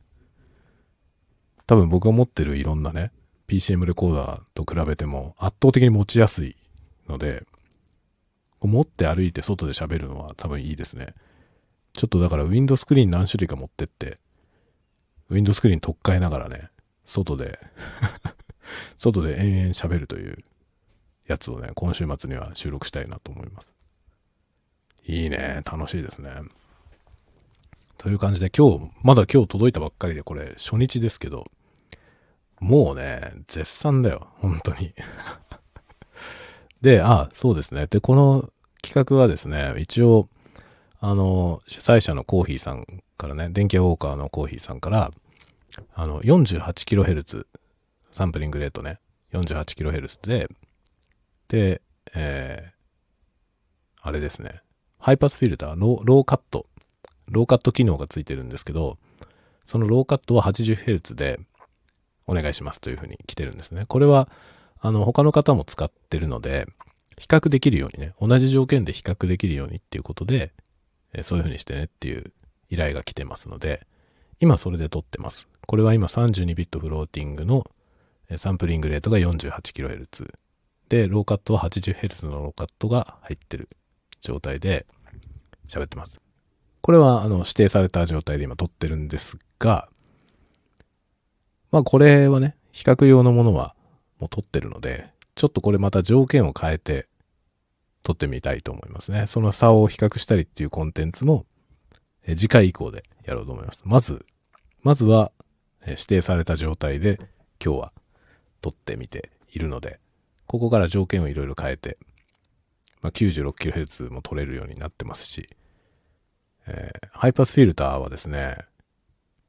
[1.67, 3.11] 多分僕が持ってるいろんなね、
[3.47, 6.55] PCM レコーダーと比べても圧倒的に持ちやすい
[7.09, 7.45] ので、
[8.67, 11.13] 持って歩いて外で喋るのは多分いいですね。
[11.93, 14.17] ちょっとだからウィンドスクリーン何種類か持ってって、
[15.29, 16.69] ウィンドスクリーン取っ換えながらね、
[17.05, 17.59] 外で
[18.97, 20.43] 外で延々喋るという
[21.27, 23.73] やつをね、今週末には収録したいなと思います。
[25.05, 25.61] いいね。
[25.65, 26.31] 楽しいですね。
[27.97, 31.51] という感じで今日、まだ今日届いたばっかりでこれ初日ですけど、
[32.59, 34.27] もうね、絶賛だよ。
[34.35, 34.93] 本当に。
[36.81, 37.87] で、あ、そうですね。
[37.87, 38.49] で、この
[38.81, 40.27] 企画はですね、一応、
[40.99, 42.85] あの、主催者のコーヒーさん
[43.17, 45.11] からね、電気ウォーカーのコーヒーさんから、
[45.93, 47.45] あの、48kHz、
[48.11, 48.99] サンプリングレートね、
[49.33, 50.47] 48kHz で、
[51.47, 51.81] で、
[52.13, 54.61] えー、あれですね、
[54.99, 56.65] ハイパスフィルター、ローローカット、
[57.27, 58.97] ローカット機能がついてるんですけど、
[59.65, 61.39] そのローカットは 80Hz で
[62.27, 63.85] お願いしますというふうに来てるんですね。
[63.87, 64.29] これは、
[64.81, 66.67] あの、他の方も使ってるので、
[67.19, 70.53] 比較できるようにね、同じ条件で比較できるようにっていうことで、
[71.13, 72.33] えそういうふうにしてねっていう
[72.69, 73.85] 依頼が来てますので、
[74.39, 75.47] 今それで撮ってます。
[75.67, 77.65] これは今32ビットフローティングの
[78.37, 80.33] サンプリングレートが 48kHz
[80.89, 83.69] で、ローカットは 80Hz のローカットが入ってる
[84.21, 84.87] 状態で
[85.69, 86.19] 喋ってます。
[86.81, 89.87] これはあの指定された状態で今撮ってるんですが、
[91.71, 93.75] まあこれはね、比較用のものは
[94.21, 97.07] もう撮ってるので、ちょっとこれまた条件を変えて
[98.03, 99.27] 撮ってみたいと思いますね。
[99.27, 101.45] その差を比較したりっていうコンテンツも
[102.25, 103.83] え次回以降でやろうと思います。
[103.85, 104.25] まず、
[104.83, 105.31] まずは
[105.85, 107.19] 指定された状態で
[107.63, 107.93] 今日は
[108.61, 109.99] 撮ってみているので、
[110.47, 111.97] ここから条件をいろいろ変えて、
[113.01, 115.49] まあ、96kHz も撮れるようになってますし、
[116.67, 118.57] えー、ハイパスフィルターはですね、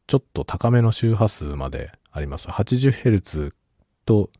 [0.06, 2.48] ちょっと高めの周波数まであります。
[2.48, 3.52] 80Hz
[4.06, 4.30] と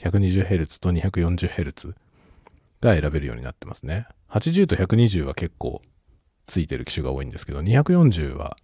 [0.00, 1.94] 120Hz と 240Hz
[2.80, 4.06] が選べるようになってますね。
[4.30, 5.82] 80と120は結構
[6.46, 8.56] ついてる機種が多いんですけど、240は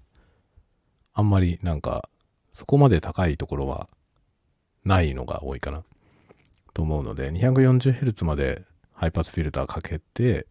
[1.13, 2.09] あんまりなんか
[2.53, 3.89] そこまで高いところは
[4.85, 5.85] ないのが多いかな
[6.73, 10.47] と思うので、240Hz までハイパスフィルターかけて、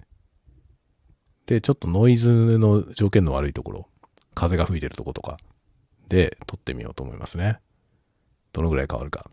[1.48, 3.88] で、ちょっとノイズの条件の悪いところ、
[4.34, 5.38] 風が吹いてるとことか
[6.10, 7.60] で撮ってみようと思いますね。
[8.54, 9.30] どのぐらい変わるか。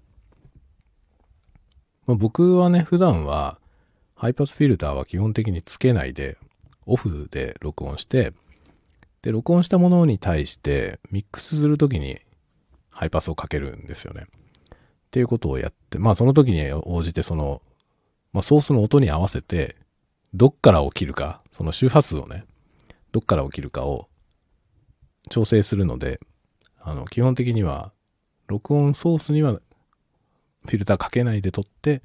[2.07, 3.59] まあ、僕はね、普段は
[4.15, 6.37] ハイパスフィルターは基本的につけないで、
[6.87, 8.33] オフで録音して、
[9.23, 12.21] で、録音したものに対してミックスするときに
[12.91, 14.27] ハイパスをかけるんですよね。
[14.27, 14.79] っ
[15.11, 17.63] ていうことをやって、まあその時に応じてその、
[18.33, 19.77] まあソースの音に合わせて、
[20.35, 22.45] どっから起きるか、その周波数をね、
[23.13, 24.09] どっから起きるかを
[25.29, 26.19] 調整するので、
[26.81, 27.93] あの、基本的には、
[28.49, 29.61] 録音ソースには
[30.65, 32.03] フィルターかけないで撮って、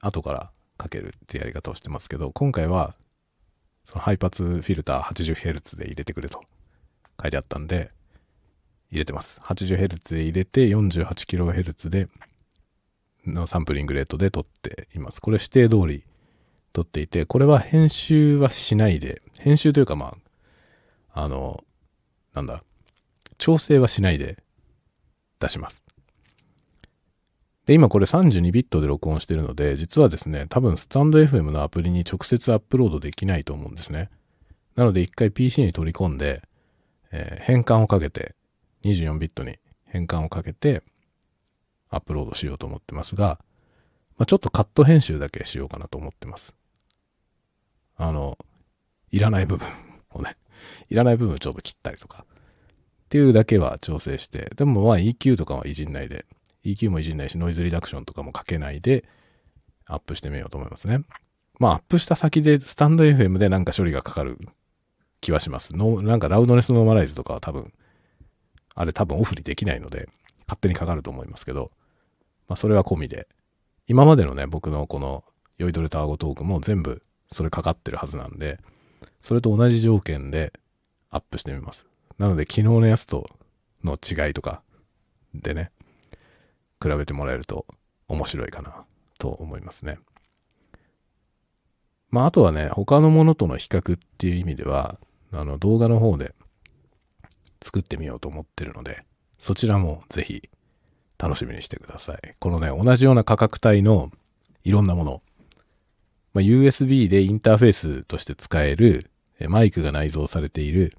[0.00, 2.94] 後からかけるってやり方をしてますけど、今回は
[3.84, 6.42] そのハイパツフィルター 80Hz で入れてくれと
[7.20, 7.90] 書いてあったんで、
[8.90, 9.40] 入れてます。
[9.42, 12.08] 80Hz で入れて 48kHz で
[13.26, 15.20] のサンプリングレートで撮っています。
[15.20, 16.04] これ指定通り
[16.72, 20.16] 撮っていて、これは編集はしないで、編集というかま
[21.12, 21.64] あ、あの、
[22.34, 22.62] なんだ、
[23.38, 24.42] 調整はしないで
[25.40, 25.82] 出します。
[27.68, 34.08] で、今これ32ビットで録音してるので、実はですね、多分スタンド FM のアプリに直接アップロードできないと思うんですね。
[34.74, 36.40] なので一回 PC に取り込んで、
[37.12, 38.34] えー、変換をかけて、
[38.84, 40.82] 24ビットに変換をかけて、
[41.90, 43.38] アップロードしようと思ってますが、
[44.16, 46.54] まあ、ちょっとカット編集だけしようかなと思ってます。
[47.98, 48.38] あの、
[49.10, 49.68] いらない部分
[50.12, 50.38] をね、
[50.88, 52.34] いらない部分をちょっと切ったりとか、っ
[53.10, 56.24] ていうだけは調整して、でもまあ EQ とかはいじんないで、
[56.74, 59.04] EQ もいじんないし、ノイズリダクションとかもかけないで、
[59.86, 61.00] アップしてみようと思いますね。
[61.58, 64.38] まあ、アップした先で、スタンド FM でなんか処理がかかる
[65.20, 65.74] 気はします。
[65.74, 67.72] のなんかラウドネスノーマライズとかは多分、
[68.74, 70.08] あれ多分オフにできないので、
[70.46, 71.70] 勝手にかかると思いますけど、
[72.48, 73.28] まあ、それは込みで、
[73.86, 75.24] 今までのね、僕のこの、
[75.56, 77.02] 酔いどれタワゴトークも全部
[77.32, 78.60] それかかってるはずなんで、
[79.20, 80.52] それと同じ条件で
[81.10, 81.86] アップしてみます。
[82.18, 83.28] なので、昨日のやつと
[83.82, 84.62] の違いとか
[85.34, 85.70] でね、
[86.82, 87.66] 比べてもらえると
[88.08, 88.84] 面白いかな
[89.18, 89.98] と思いますね。
[92.10, 94.98] まあ、あとはね、他のものとの比較っていう意味では、
[95.32, 96.34] あの、動画の方で
[97.62, 99.04] 作ってみようと思ってるので、
[99.38, 100.48] そちらもぜひ
[101.18, 102.34] 楽しみにしてください。
[102.38, 104.10] このね、同じような価格帯の
[104.64, 105.22] いろんなもの、
[106.32, 109.10] まあ、USB でインターフェースとして使える
[109.48, 110.94] マイクが内蔵されている、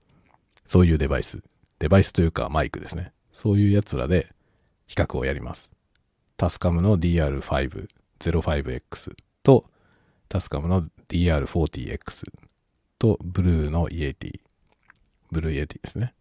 [0.66, 1.42] そういうデバイス。
[1.80, 3.14] デバイスというかマイクですね。
[3.32, 4.30] そういうやつらで
[4.90, 5.72] 比較をやります。
[6.36, 9.14] タスカムの DR505X
[9.44, 9.64] と
[10.28, 12.24] タスカムの DR40X
[12.98, 14.40] とブルーの E80、
[15.32, 16.16] ブルー E80 ですね。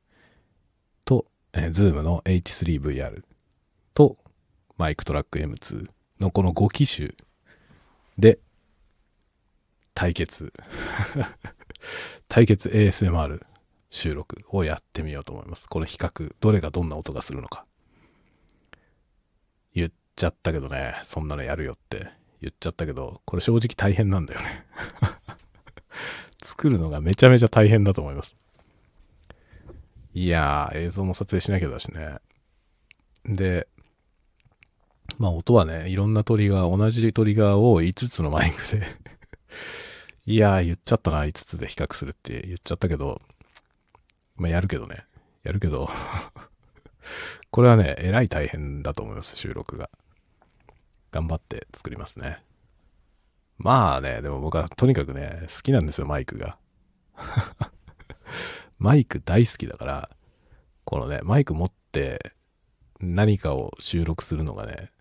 [1.07, 3.25] と、えー、ズームの H3VR
[3.95, 4.19] と
[4.77, 5.89] マイクトラック M2
[6.21, 7.15] のこの5機種
[8.19, 8.39] で
[9.95, 10.53] 対決
[12.29, 13.41] 対決 ASMR
[13.89, 15.71] 収録をやってみようと思います。
[15.71, 17.65] この比較、どれがどんな音がするのか。
[20.19, 22.11] ちゃったけどね、そんなのやるよって
[22.43, 24.67] 言っちゃったけど、これ正直大変なんだよね
[26.43, 28.35] 作るのがめちゃめちゃ大変だと思います。
[30.15, 32.17] いやー、映像も撮影しなきゃだしね。
[33.25, 33.69] で、
[35.19, 38.87] まあ音はね、いろんなトリガー、同じトリガーを5つのマイクで
[40.27, 43.23] いやー言っちゃったな、5つで比較するって言っちゃったけど、
[44.35, 45.05] まあやるけどね。
[45.45, 45.89] やるけど
[47.51, 49.89] これはね、えらい大変だと思います、収録が。
[51.11, 52.43] 頑張って作りますね。
[53.59, 56.59] まあね、でも僕はとにかくね、好きなんですよ、マイクが。
[58.79, 60.11] マイク大好きだから、
[60.85, 62.33] このね、マイク持って
[63.01, 64.93] 何かを収録するのがね、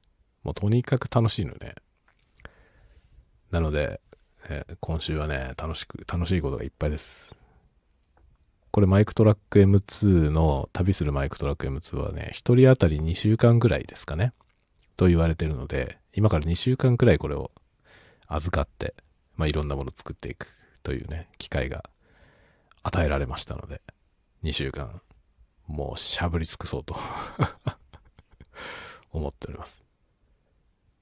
[0.44, 1.76] もうとにかく楽しいのね。
[3.52, 4.02] なので、
[4.50, 7.36] え、今週はね、楽しく、楽しいことがいっぱいです。
[8.72, 14.34] これマイクトラック M2 の、旅するマイクトラック M2 はね、1人当たり2週間ぐらいですかね。
[14.98, 17.52] と言われてるので、今から2週間くらいこれを
[18.28, 18.96] 預かって、
[19.36, 20.48] まあ、いろんなものを作っていく
[20.84, 21.90] というね、機会が
[22.84, 23.82] 与えられましたので、
[24.44, 25.02] 2週間、
[25.68, 26.96] もうしゃぶり尽くそうと
[29.12, 29.84] 思っております。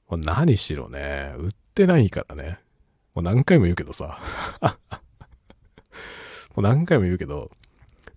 [0.10, 2.60] もう何しろね、売ってないからね。
[3.14, 4.20] もう何回も言うけどさ。
[6.54, 7.50] もう何回も言うけど、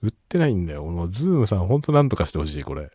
[0.02, 0.84] 売ってないんだよ。
[0.84, 2.90] もうズームさんほんと何とかしてほしい、これ。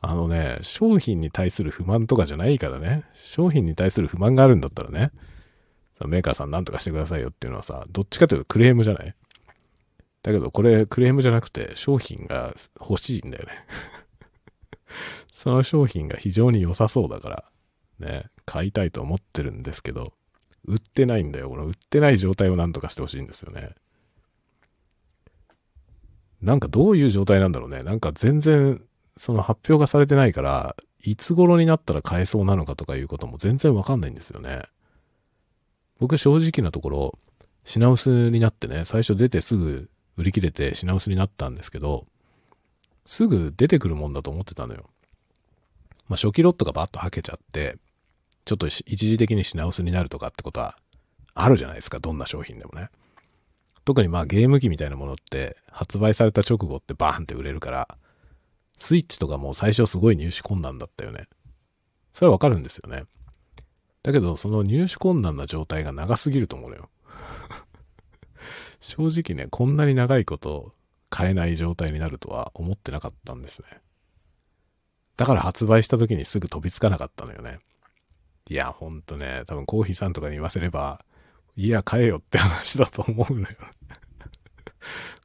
[0.00, 3.04] あのね、商品に対する不満とかじゃないからね。
[3.14, 5.10] 商品に対する不満があるんだったらね、
[6.06, 9.14] メーカーさん何とかしてくださいよっていうのはさ、どっちかというとクレームじゃない？
[10.22, 13.52] だけどこれクレームじゃなくて商品が欲しいんだよね
[15.32, 17.44] その商品が非常に良さそうだから、
[18.00, 20.12] ね、買いたいと思ってるんですけど、
[20.64, 21.48] 売ってないんだよ。
[21.48, 23.70] この売ってない状態を何とかしてほしいんですよね。
[26.42, 27.82] なんかどういう状態なんだろうね。
[27.82, 28.82] なんか全然
[29.16, 34.62] その発表がされてないから、いつ頃になったら買えそうなのかとかいうことも全然わかんないんですよね。
[35.98, 37.18] 僕正直なところ、
[37.64, 42.06] 品薄になってね、最初出てすぐ売り切れて品薄になったんですけど、
[43.06, 44.90] すぐ出てくるもんだと思ってたのよ。
[46.08, 47.78] まあ初期ロットがバッとはけちゃって、
[48.44, 50.76] ちょっと一時的に品薄になるとかってことは
[51.34, 52.90] あるじゃないですか、どんな商品でもね。
[53.84, 57.98] 特にまあゲーム機みたいなものって発売された直後ってバーンって売れるから、
[58.76, 61.28] スイッチとかも最初すごい入手困難だったよね。
[62.12, 63.04] それはわかるんですよね。
[64.02, 66.90] だけど、その入手困難な状態が長すぎると思うのよ。
[68.80, 70.72] 正直ね、こんなに長いこと
[71.10, 73.68] 買えない状態になるとは思ってなかったんですね。
[75.16, 77.58] だから発売した時にすぐ飛びつかなかったのよね。
[78.48, 81.04] いや、ほんとね、多分コーヒーさんとかに言わせれば、
[81.56, 83.56] いや、買えよって話だと思うのよ。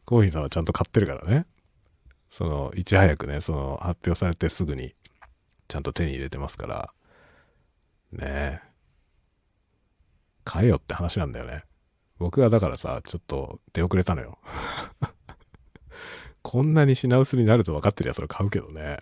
[0.05, 1.45] コーヒーさんはちゃんと買ってるからね。
[2.31, 4.95] その、いち早くね、その、発表されてすぐに、
[5.67, 6.93] ちゃんと手に入れてますから、
[8.13, 8.61] ねえ。
[10.45, 11.65] 買えよって話なんだよね。
[12.19, 14.39] 僕はだからさ、ちょっと出遅れたのよ。
[16.41, 18.99] こんなに品薄になると分かってりゃそれ買うけどね。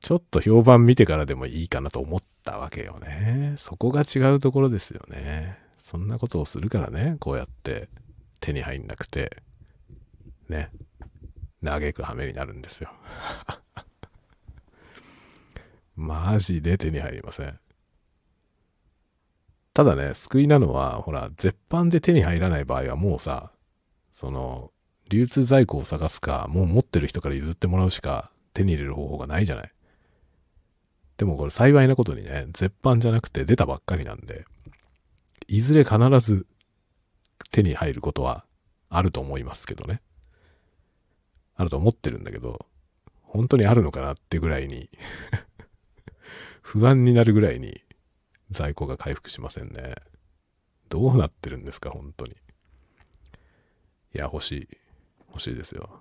[0.00, 3.54] ちょっと評判見てからでもいいかなと思ったわけよね。
[3.56, 5.58] そこが違うところですよね。
[5.78, 7.88] そんなことをするからね、こうやって
[8.40, 9.42] 手に入んなくて、
[10.50, 10.70] ね、
[11.64, 12.92] 嘆く羽目になるんですよ。
[15.96, 17.58] マジで手に入りません。
[19.72, 23.52] ただね、救いなのは、ほら、絶版で手に入らない場合はもうさ、
[24.12, 24.72] その、
[25.08, 29.72] 流通在庫を探すか、もう持ってる人から譲ってもらうしか手に入れる方法がないじゃない。
[31.16, 34.44] でもこれ幸いなことにね、絶版じゃなくて出たばっかりなんで、
[35.48, 36.46] いずれ必ず
[37.50, 38.44] 手に入ることは
[38.88, 40.00] あると思いますけどね。
[41.60, 42.64] あると思ってるんだけど、
[43.22, 44.88] 本当にあるのかなってぐらいに
[46.62, 47.84] 不安になるぐらいに
[48.50, 49.94] 在庫が回復しませんね。
[50.88, 52.32] どうなってるんですか、本当に。
[52.32, 52.36] い
[54.14, 54.68] や、欲しい。
[55.28, 56.00] 欲しいですよ。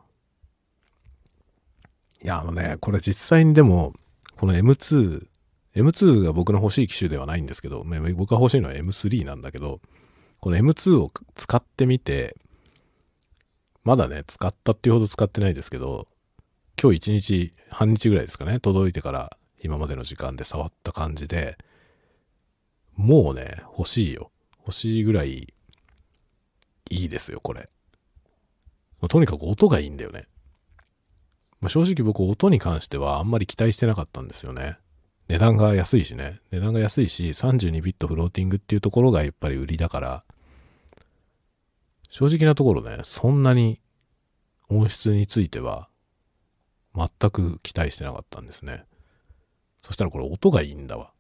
[2.24, 3.94] いや、あのね、これ実際にでも、
[4.38, 5.28] この M2、
[5.76, 7.84] M2 が僕の欲しい機種ではないんですけど、
[8.16, 9.82] 僕が欲しいのは M3 なんだけど、
[10.40, 12.38] この M2 を使ってみて、
[13.84, 16.08] まだね、使ったっていうほど使ってないですけど、
[16.82, 21.58] 今日1日、半日ぐらいですかね、届いてから今までの時間で触った感じで、
[22.96, 24.32] もうね、欲しいよ。
[24.60, 25.54] 欲しいぐらい
[26.90, 27.70] いいですよ、これ。
[29.08, 30.28] とにかく音がいいんだよね。
[31.62, 34.78] まあ、正直僕音に関してはあんまり期待してなかったんですよね。
[35.28, 36.40] 値段が安いしね。
[36.52, 40.24] 値段が安いし、32ビットフローティングっていうところがやっぱり売りだから、
[42.10, 43.80] 正直なところね、そんなに
[44.68, 45.90] 音質については
[46.96, 48.86] 全く期待してなかったんですね。
[49.84, 51.12] そしたらこれ音がいいんだわ。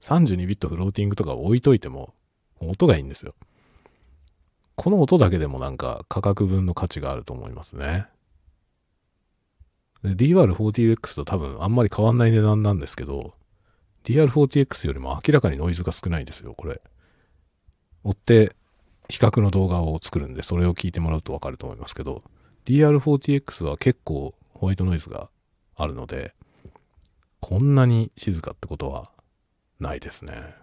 [0.00, 2.14] 32ビットフローティングとか置いといても
[2.60, 3.34] 音がいいんですよ。
[4.76, 8.06] この音だけでもなんか価格分の価値があると思いますね。
[10.04, 13.34] DR40X と多分あんまり変わんない値段なんですけど、
[14.04, 16.80] DR40X よりも明らかにノイズが少ないですよ、これ。
[18.04, 18.54] 追って
[19.08, 22.22] 比較の動画を作るんで、それを聞いてもらうとわかると思いますけど、
[22.64, 25.30] DR40X は結構ホワイトノイズが
[25.76, 26.34] あるので、
[27.40, 29.10] こんなに静かってことは
[29.78, 30.54] ないですね。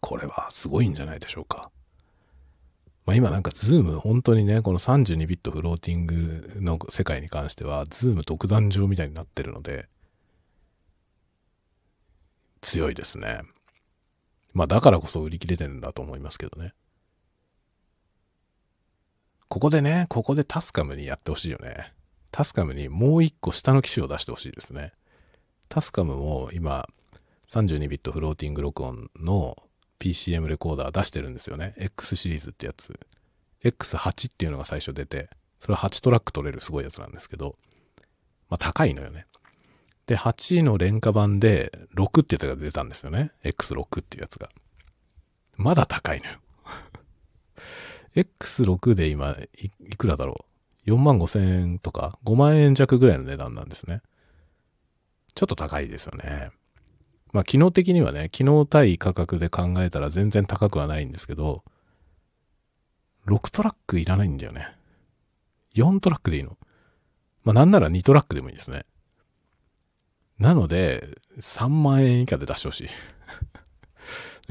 [0.00, 1.70] これはすごいんじゃないでしょうか。
[3.06, 9.88] まあ、今なんかズーム本当にね、この32ビットフローティングの世界に関しては、ズーム独壇場みたいになってるので、
[12.60, 13.42] 強いですね。
[14.52, 16.74] まあだからこそ売り切れてるんだと思いますけどね。
[19.48, 21.92] ここでね、ここでタスカムにやってほしいよね。
[22.30, 24.92] タスカムにもう一個下の機種を出してほしいですね。
[25.68, 26.88] タスカムも今、
[27.48, 29.56] 32ビットフローティング録音の
[29.98, 31.74] PCM レコーダー出してるんですよね。
[31.76, 32.98] X シリーズってやつ。
[33.62, 35.28] X8 っていうのが最初出て、
[35.60, 37.54] それは8トラック取れるすごいやつなんですけど、
[38.48, 39.26] まあ高いのよね。
[40.06, 43.32] で、8位の廉価版で6ってやつが出たんですよね。
[43.44, 44.48] X6 っていうやつが。
[45.56, 46.38] まだ高いのよ。
[48.16, 50.44] X6 で今い、いくらだろ
[50.86, 54.02] う？4万5千円とか？5万円弱ぐらいの値段なんですね。
[55.34, 56.50] ちょっと高いですよね。
[57.32, 61.62] まあ機能的にはね、機能対価格で考えたら全然高くはないんですけど、
[63.26, 64.74] 6トラックいらないんだよね。
[65.74, 66.58] 4トラックでいいの？
[67.44, 68.84] まあなんなら2トラックでもいいですね。
[70.42, 72.88] なので、3万円以下で出してほしい。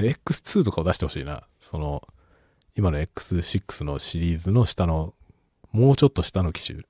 [0.02, 1.42] X2 とかを出してほしいな。
[1.60, 2.02] その、
[2.74, 5.12] 今の X6 のシリーズの下の、
[5.70, 6.84] もうちょっと下の機種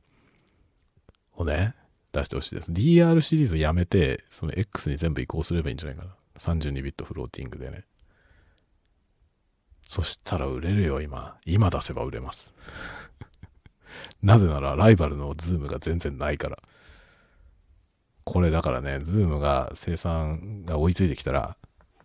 [1.34, 1.74] をね、
[2.12, 2.70] 出してほしいです。
[2.70, 6.14] DR シリーズやめて、その X に全部移行すればいいんじゃないかな。
[6.36, 7.82] 32ビットフローティングでね。
[9.82, 11.38] そしたら売れるよ、今。
[11.44, 12.55] 今出せば売れます。
[14.22, 16.62] なぜなら、ライバルのズームが全然ないから。
[18.25, 21.57] これだからね、ズームが生産が追いついてきたら、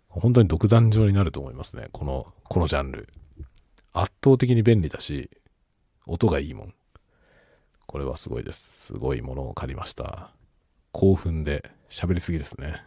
[0.09, 1.89] 本当に独壇場になると思いますね。
[1.91, 3.07] この、このジャンル。
[3.93, 5.30] 圧倒的に便利だし、
[6.05, 6.74] 音がいいもん。
[7.86, 8.88] これはすごいです。
[8.88, 10.32] すごいものを借りました。
[10.91, 12.84] 興奮で喋りすぎですね。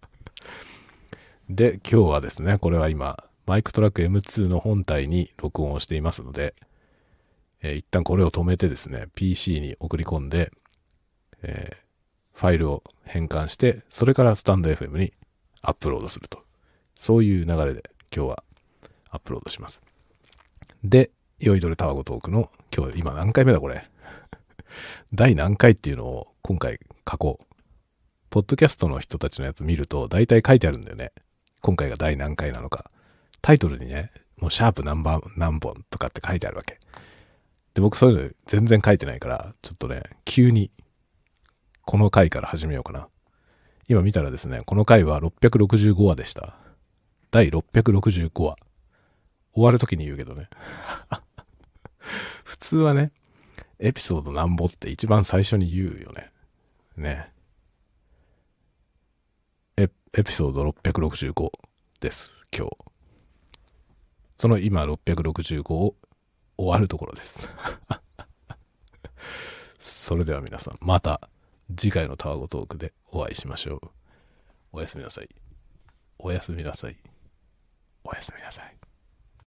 [1.48, 6.54] で、今日はですね、これは今、マイクトラック M2 の本体に録音をしていますので、
[7.60, 10.52] えー、一旦これを止めてですね、PC に送り込んで、
[11.42, 11.76] えー、
[12.34, 15.12] ファイルを変換して、それからスタンド FM に
[15.60, 16.42] アップロードすると。
[16.96, 18.44] そういう流れで今日は
[19.10, 19.82] アップロードします。
[20.84, 23.88] で、酔いどれタワゴトークの今日今何回目だこれ？
[25.12, 26.78] 第何回っていうのを今回
[27.10, 27.44] 書こう。
[28.30, 31.12] ポッドキャストの人たちのやつ見ると大体書いてあるんだよね。
[31.60, 32.90] 今回が第何回なのか。
[33.42, 36.80] タイトルにね、もうシャープ何番、何本とかって書いてあるわけ。
[37.74, 40.70] で、僕そういうの全然書いてないから、ちょっとね、急に
[41.92, 43.06] この回から始めようかな。
[43.86, 46.56] 今見たらですね、この回は665話でした。
[47.30, 48.56] 第665話。
[49.52, 50.48] 終わる時に言うけどね。
[52.44, 53.12] 普通はね、
[53.78, 56.32] エピソードなんぼって一番最初に言うよね。
[56.96, 57.30] ね。
[59.76, 61.50] エエピソード665
[62.00, 62.76] です、今日。
[64.38, 65.94] その今665を
[66.56, 67.46] 終わるところです。
[69.78, 71.28] それでは皆さん、また
[71.76, 73.90] 次回のタワゴトークでお会いしましょう。
[74.72, 75.28] おやすみなさい。
[76.18, 76.96] おやすみなさい。
[78.04, 78.71] おやすみなさい。